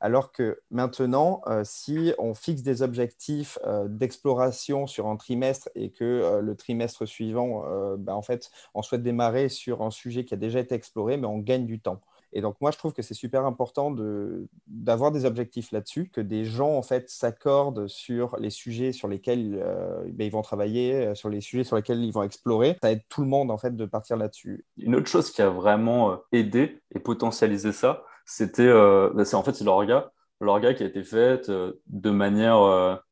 [0.00, 6.56] Alors que maintenant, si on fixe des objectifs d'exploration sur un trimestre et que le
[6.56, 7.64] trimestre suivant,
[7.98, 11.26] ben, en fait, on souhaite démarrer sur un sujet qui a déjà été exploré, mais
[11.26, 12.00] on gagne du temps.
[12.32, 13.94] Et donc, moi, je trouve que c'est super important
[14.66, 19.60] d'avoir des objectifs là-dessus, que des gens, en fait, s'accordent sur les sujets sur lesquels
[19.62, 22.78] euh, ben, ils vont travailler, euh, sur les sujets sur lesquels ils vont explorer.
[22.82, 24.64] Ça aide tout le monde, en fait, de partir là-dessus.
[24.78, 29.42] Une autre chose qui a vraiment euh, aidé et potentialisé ça, c'était, ben, c'est en
[29.42, 30.12] fait, c'est l'orga.
[30.40, 33.02] L'orga qui a été faite de manière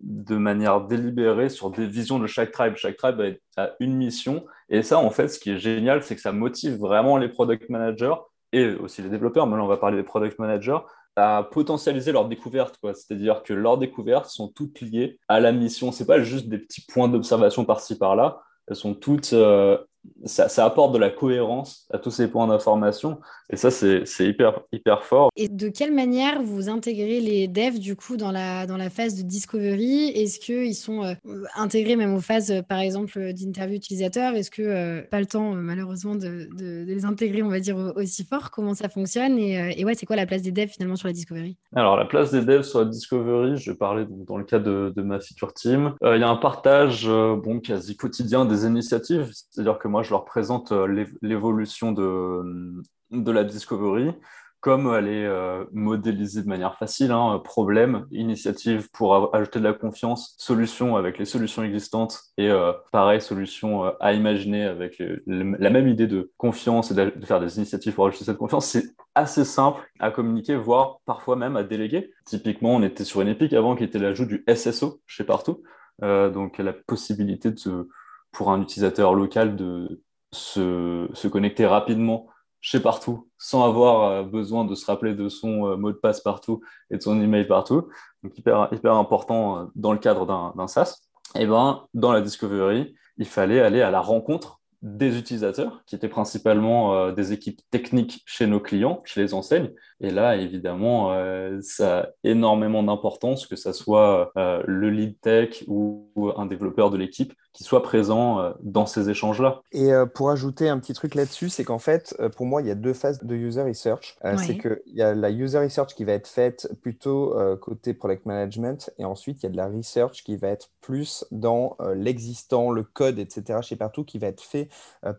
[0.00, 2.74] de manière délibérée sur des visions de chaque tribe.
[2.76, 4.44] Chaque tribe a une mission.
[4.68, 7.68] Et ça, en fait, ce qui est génial, c'est que ça motive vraiment les product
[7.68, 8.14] managers
[8.52, 10.78] et aussi les développeurs, mais là on va parler des product managers,
[11.16, 12.76] à potentialiser leurs découvertes.
[12.82, 15.92] C'est-à-dire que leurs découvertes sont toutes liées à la mission.
[15.92, 18.40] Ce n'est pas juste des petits points d'observation par-ci par-là.
[18.66, 19.78] Elles sont toutes euh,
[20.24, 23.20] ça, apporte de la cohérence à tous ces points d'information.
[23.52, 25.30] Et ça, c'est hyper, hyper fort.
[25.36, 29.16] Et de quelle manière vous intégrez les devs, du coup, dans la, dans la phase
[29.16, 30.10] de discovery?
[30.10, 31.14] Est-ce qu'ils sont euh,
[31.56, 35.60] intégrés même aux phases, par exemple, d'interview utilisateur Est-ce que euh, pas le temps, euh,
[35.60, 38.50] malheureusement, de, de, les intégrer, on va dire, aussi fort?
[38.50, 39.36] Comment ça fonctionne?
[39.38, 41.56] Et, et, ouais, c'est quoi la place des devs, finalement, sur la discovery?
[41.74, 45.02] Alors, la place des devs sur la discovery, je parlais dans le cas de, de
[45.02, 45.94] ma feature team.
[46.02, 49.30] Il y a un partage bon, quasi quotidien des initiatives.
[49.32, 54.14] C'est-à-dire que moi, je leur présente euh, l'évolution de, de la discovery,
[54.60, 59.72] comme elle est euh, modélisée de manière facile, hein, problème, initiative pour ajouter de la
[59.72, 65.88] confiance, solution avec les solutions existantes et euh, pareil, solution à imaginer avec la même
[65.88, 69.82] idée de confiance et de, faire des initiatives pour ajouter cette confiance, c'est assez simple
[69.98, 72.12] à communiquer, voire parfois même à déléguer.
[72.26, 75.62] Typiquement, on était sur une épique avant qui était l'ajout du SSO chez Partout,
[76.02, 77.88] donc la possibilité de
[78.32, 82.28] pour un utilisateur local de se, se, connecter rapidement
[82.60, 86.20] chez partout sans avoir euh, besoin de se rappeler de son euh, mot de passe
[86.20, 87.88] partout et de son email partout.
[88.22, 91.00] Donc hyper, hyper important euh, dans le cadre d'un SaaS.
[91.36, 95.94] Et eh ben, dans la discovery, il fallait aller à la rencontre des utilisateurs, qui
[95.94, 99.70] étaient principalement des équipes techniques chez nos clients, chez les enseignes.
[100.00, 101.14] Et là, évidemment,
[101.60, 107.34] ça a énormément d'importance que ça soit le lead tech ou un développeur de l'équipe
[107.52, 109.62] qui soit présent euh, dans ces échanges-là.
[109.72, 112.68] Et euh, pour ajouter un petit truc là-dessus, c'est qu'en fait, euh, pour moi, il
[112.68, 114.16] y a deux phases de user research.
[114.38, 118.90] C'est qu'il y a la user research qui va être faite plutôt côté product management,
[118.98, 122.82] et ensuite, il y a de la research qui va être plus dans l'existant, le
[122.82, 124.68] code, etc., chez partout, qui va être fait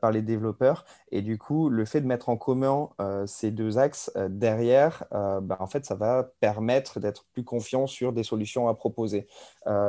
[0.02, 0.86] par les développeurs.
[1.12, 2.90] Et du coup, le fait de mettre en commun
[3.26, 8.24] ces deux axes derrière, bah, en fait, ça va permettre d'être plus confiant sur des
[8.24, 9.28] solutions à proposer.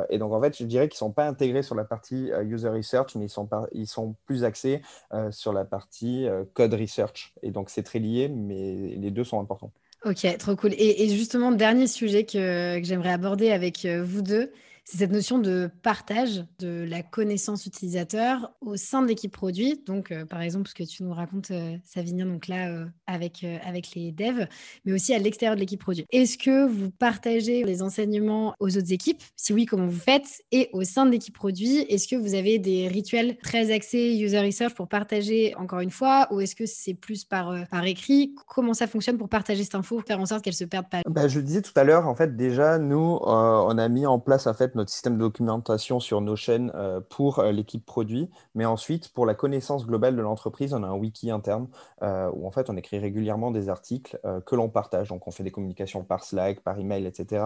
[0.09, 2.69] et donc, en fait, je dirais qu'ils ne sont pas intégrés sur la partie user
[2.69, 3.25] research, mais
[3.71, 4.81] ils sont, plus axés
[5.13, 7.33] euh, sur la partie euh, code research.
[7.41, 9.71] Et donc, c'est très lié, mais les deux sont importants.
[10.05, 10.73] Ok, trop cool.
[10.77, 14.51] Et, justement, dernier sujet que, j'aimerais aborder avec euh, vous deux,
[14.85, 19.81] c'est cette notion de partage de la connaissance utilisateur au sein de l'équipe produit.
[19.85, 23.45] Donc, euh, par exemple, ce que tu nous racontes, euh, Savinien, donc là, euh, avec,
[23.65, 24.45] avec les devs,
[24.85, 26.05] mais aussi à l'extérieur de l'équipe produit.
[26.11, 29.21] Est-ce que vous partagez les enseignements aux autres équipes?
[29.37, 30.43] Si oui, comment vous faites?
[30.51, 34.41] Et au sein de l'équipe produit, est-ce que vous avez des rituels très axés user
[34.41, 36.27] research pour partager encore une fois?
[36.31, 38.35] Ou est-ce que c'est plus par, par écrit?
[38.47, 41.01] Comment ça fonctionne pour partager cette info, faire en sorte qu'elle se perde pas?
[41.09, 44.45] Bah, Je disais tout à l'heure, en fait, déjà, nous, on a mis en place
[44.47, 48.65] en fait, notre système de documentation sur nos chaînes euh, pour euh, l'équipe produit, mais
[48.65, 51.67] ensuite, pour la connaissance globale de l'entreprise, on a un wiki interne
[52.01, 55.09] euh, où en fait, on écrit régulièrement des articles que l'on partage.
[55.09, 57.43] Donc, on fait des communications par Slack, par email, etc.,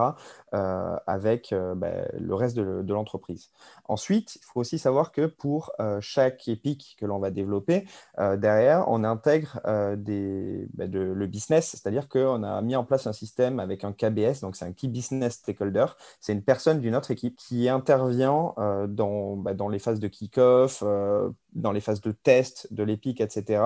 [0.52, 3.50] avec bah, le reste de, l'entreprise.
[3.88, 7.86] Ensuite, il faut aussi savoir que pour chaque épique que l'on va développer,
[8.18, 13.84] derrière, on intègre bah, le business, c'est-à-dire qu'on a mis en place un système avec
[13.84, 15.86] un KBS, donc c'est un Key Business Stakeholder.
[16.20, 20.08] C'est une personne d'une autre équipe qui intervient euh, dans, bah, dans, les phases de
[20.08, 23.64] kick-off, euh, dans les phases de test de l'EPIC, etc.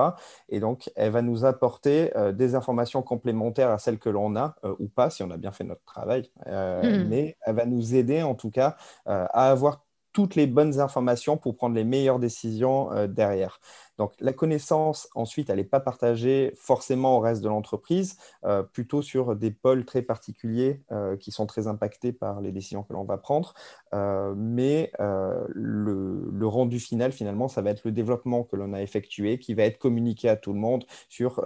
[0.48, 4.56] Et donc, elle va nous apporter euh, des informations complémentaires à celles que l'on a,
[4.78, 6.30] ou pas, si on a bien fait notre travail.
[6.46, 7.04] Hmm.
[7.08, 8.76] Mais elle va nous aider, en tout cas,
[9.06, 13.60] à avoir toutes les bonnes informations pour prendre les meilleures décisions derrière.
[14.02, 19.00] Donc la connaissance, ensuite, elle n'est pas partagée forcément au reste de l'entreprise, euh, plutôt
[19.00, 23.04] sur des pôles très particuliers euh, qui sont très impactés par les décisions que l'on
[23.04, 23.54] va prendre.
[23.94, 29.38] Euh, mais le, rendu final, finalement, ça va être le développement que l'on a effectué,
[29.38, 31.40] qui va être communiqué à tout le monde sur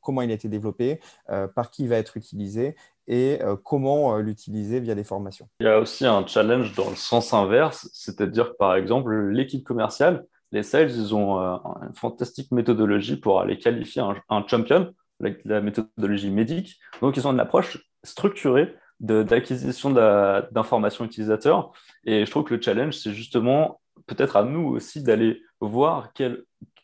[0.00, 2.76] comment il a été développé, par qui il va être utilisé
[3.08, 5.48] et comment l'utiliser via des formations.
[5.58, 10.24] Il y a aussi un challenge dans le sens inverse, c'est-à-dire par exemple l'équipe commerciale
[10.52, 16.30] les sales, ils ont euh, une fantastique méthodologie pour aller qualifier un, champion, la, méthodologie
[16.30, 16.78] médique.
[17.00, 21.72] Donc, ils ont une approche structurée d'acquisition d'informations utilisateurs.
[22.04, 26.12] Et je trouve que le challenge, c'est justement peut-être à nous aussi d'aller voir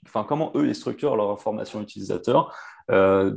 [0.06, 2.54] enfin, comment eux, ils structurent leur information utilisateur.
[2.90, 3.36] Euh,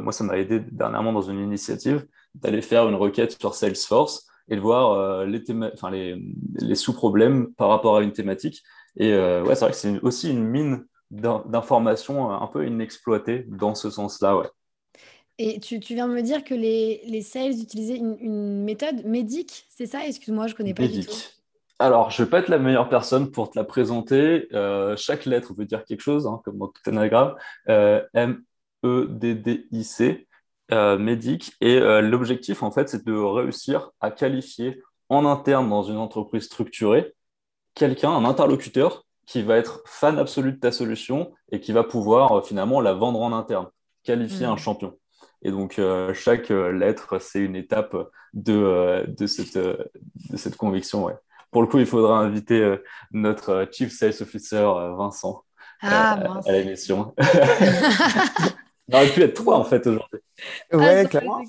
[0.00, 4.56] moi, ça m'a aidé dernièrement dans une initiative d'aller faire une requête sur Salesforce et
[4.56, 8.62] de voir euh, les sous-problèmes par rapport à une thématique
[8.96, 13.74] et euh, ouais, c'est vrai que c'est aussi une mine d'informations un peu inexploitée dans
[13.74, 14.36] ce sens-là.
[14.36, 14.48] Ouais.
[15.38, 19.66] Et tu, tu, viens de me dire que les, les sales utilisaient une, méthode médique,
[19.68, 20.06] c'est ça?
[20.06, 21.12] Excuse-moi, je ne connais pas du tout.
[21.80, 24.46] Alors, je ne vais pas être la meilleure personne pour te la présenter.
[24.52, 27.34] Euh, chaque lettre veut dire quelque chose, hein, comme dans tout anagramme.
[27.68, 30.28] Euh, M-E-D-D-I-C,
[30.72, 31.52] euh, médic.
[31.60, 37.12] Et l'objectif, en fait, c'est de réussir à qualifier en interne dans une entreprise structurée
[37.74, 42.32] quelqu'un, un interlocuteur qui va être fan absolu de ta solution et qui va pouvoir
[42.32, 43.68] euh, finalement la vendre en interne,
[44.02, 44.58] qualifier un mm.
[44.58, 44.98] champion.
[45.42, 47.96] Et donc, euh, chaque euh, lettre, c'est une étape
[48.32, 51.04] de, de, cette, de cette conviction.
[51.04, 51.14] Ouais.
[51.50, 52.76] Pour le coup, il faudra inviter
[53.12, 54.64] notre Chief Sales Officer,
[54.96, 55.44] Vincent,
[55.82, 57.14] ah, à l'émission.
[58.88, 60.20] Il aurait pu être trois, en fait, aujourd'hui.
[60.72, 61.42] Ouais, ah, clairement.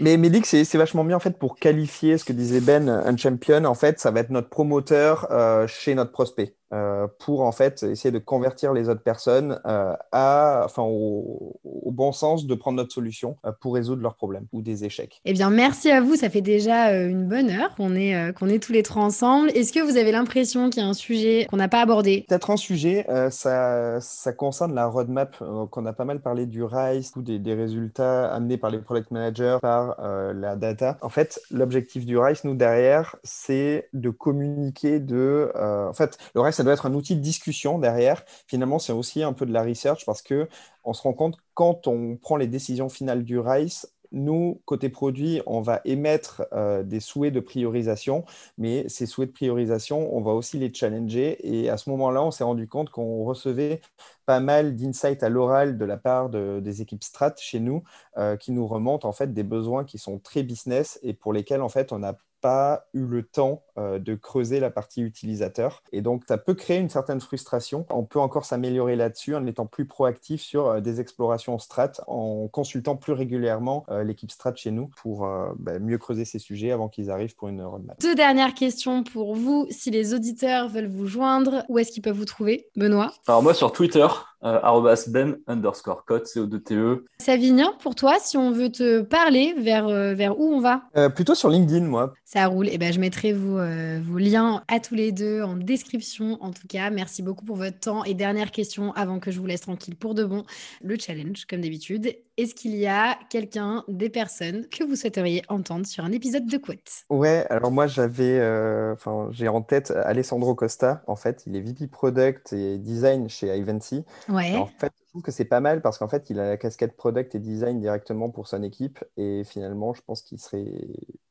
[0.00, 3.64] Mais Médic, c'est vachement bien en fait pour qualifier ce que disait Ben, un champion.
[3.64, 6.54] En fait, ça va être notre promoteur euh, chez notre prospect.
[6.72, 11.60] Euh, pour en fait essayer de convertir les autres personnes euh, à, enfin, au,
[11.92, 15.20] bon sens de prendre notre solution euh, pour résoudre leurs problèmes ou des échecs.
[15.24, 16.16] Eh bien, merci à vous.
[16.16, 19.50] Ça fait déjà une bonne heure qu'on est, qu'on est tous les trois ensemble.
[19.50, 22.24] Est-ce que vous avez l'impression qu'il y a un sujet qu'on n'a pas abordé?
[22.28, 25.36] Peut-être un sujet, ça, ça concerne la roadmap,
[25.70, 29.10] qu'on a pas mal parlé du RISE, ou des, des, résultats amenés par les product
[29.10, 29.96] managers, par
[30.34, 30.98] la data.
[31.00, 35.50] En fait, l'objectif du RISE, nous, derrière, c'est de communiquer de...
[35.54, 38.24] en fait, le RISE, ça doit être un outil de discussion derrière.
[38.46, 40.48] Finalement, c'est aussi un peu de la research parce que
[40.84, 45.42] on se rend compte quand on prend les décisions finales du RICE, nous, côté produit,
[45.46, 48.24] on va émettre euh, des souhaits de priorisation,
[48.58, 51.36] mais ces souhaits de priorisation, on va aussi les challenger.
[51.42, 53.80] Et à ce moment-là, on s'est rendu compte qu'on recevait
[54.24, 57.82] pas mal d'insights à l'oral de la part des équipes strat chez nous,
[58.16, 61.62] euh, qui nous remontent en fait des besoins qui sont très business et pour lesquels
[61.62, 65.82] en fait on n'a pas eu le temps euh, de creuser la partie utilisateur.
[65.92, 67.84] Et donc, ça peut créer une certaine frustration.
[67.90, 72.48] On peut encore s'améliorer là-dessus en étant plus proactif sur euh, des explorations strat, en
[72.48, 76.88] consultant plus régulièrement euh, l'équipe strat chez nous pour bah, mieux creuser ces sujets avant
[76.88, 78.00] qu'ils arrivent pour une roadmap.
[78.00, 79.66] Deux dernières questions pour vous.
[79.70, 83.12] Si les auditeurs veulent vous joindre, où est-ce qu'ils peuvent vous trouver Benoît?
[83.26, 84.06] Alors moi sur Twitter,
[84.44, 87.04] euh, ben underscore code CO2TE.
[87.18, 90.82] Savignan, pour toi, si on veut te parler, vers, vers où on va?
[91.14, 92.14] Plutôt sur LinkedIn, moi.
[92.24, 92.68] Ça roule.
[92.68, 96.38] Et eh ben, je mettrai vos, euh, vos liens à tous les deux en description.
[96.42, 98.04] En tout cas, merci beaucoup pour votre temps.
[98.04, 100.44] Et dernière question avant que je vous laisse tranquille pour de bon,
[100.82, 102.16] le challenge, comme d'habitude.
[102.36, 106.56] Est-ce qu'il y a quelqu'un, des personnes que vous souhaiteriez entendre sur un épisode de
[106.56, 107.04] Quote?
[107.10, 111.02] Ouais, alors moi j'avais, euh, enfin j'ai en tête Alessandro Costa.
[111.06, 114.04] En fait, il est VP Product et Design chez Ivancy.
[114.28, 114.54] Ouais.
[114.56, 116.96] En fait, je trouve que c'est pas mal parce qu'en fait, il a la casquette
[116.96, 119.02] Product et Design directement pour son équipe.
[119.16, 120.66] Et finalement, je pense qu'il serait,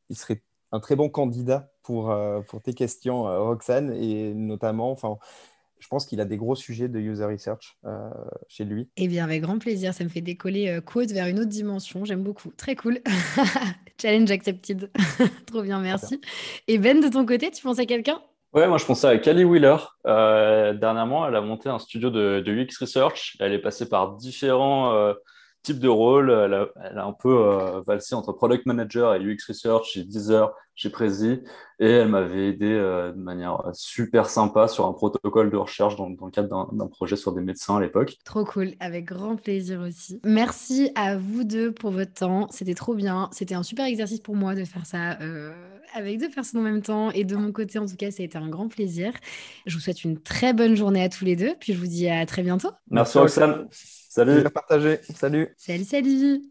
[0.09, 4.91] il serait un très bon candidat pour, euh, pour tes questions, euh, Roxane, et notamment,
[4.91, 5.17] enfin,
[5.79, 8.09] je pense qu'il a des gros sujets de user research euh,
[8.47, 8.89] chez lui.
[8.97, 12.05] Eh bien, avec grand plaisir, ça me fait décoller euh, Quote vers une autre dimension.
[12.05, 12.51] J'aime beaucoup.
[12.57, 13.01] Très cool.
[14.01, 14.89] Challenge accepted.
[15.45, 16.19] Trop bien, merci.
[16.67, 18.19] Et Ben, de ton côté, tu penses à quelqu'un?
[18.53, 19.75] Ouais, moi je pensais à Kelly Wheeler.
[20.07, 23.35] Euh, dernièrement, elle a monté un studio de, de UX Research.
[23.39, 25.13] Elle est passée par différents
[25.65, 26.29] euh, types de rôles.
[26.29, 30.03] Elle a, elle a un peu euh, valsé entre Product Manager et UX Research chez
[30.03, 31.41] Deezer, chez Prezi.
[31.79, 36.09] Et elle m'avait aidé euh, de manière super sympa sur un protocole de recherche dans,
[36.09, 38.15] dans le cadre d'un projet sur des médecins à l'époque.
[38.23, 40.21] Trop cool, avec grand plaisir aussi.
[40.23, 42.47] Merci à vous deux pour votre temps.
[42.51, 43.29] C'était trop bien.
[43.31, 45.51] C'était un super exercice pour moi de faire ça euh,
[45.93, 47.11] avec deux personnes en même temps.
[47.11, 49.11] Et de mon côté, en tout cas, ça a été un grand plaisir.
[49.65, 51.55] Je vous souhaite une très bonne journée à tous les deux.
[51.59, 52.69] Puis je vous dis à très bientôt.
[52.89, 53.67] Merci Roxane.
[54.15, 54.43] Salut.
[54.49, 55.01] Partagé.
[55.13, 55.49] Salut.
[55.57, 56.41] Salut, salut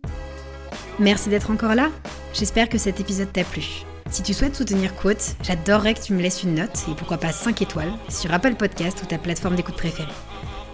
[0.98, 1.90] Merci d'être encore là.
[2.34, 3.64] J'espère que cet épisode t'a plu.
[4.10, 7.32] Si tu souhaites soutenir Quote, j'adorerais que tu me laisses une note et pourquoi pas
[7.32, 10.12] 5 étoiles sur Apple Podcast ou ta plateforme d'écoute préférée.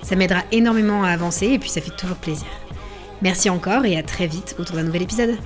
[0.03, 2.49] Ça m'aidera énormément à avancer et puis ça fait toujours plaisir.
[3.23, 5.37] Merci encore et à très vite autour d'un nouvel épisode.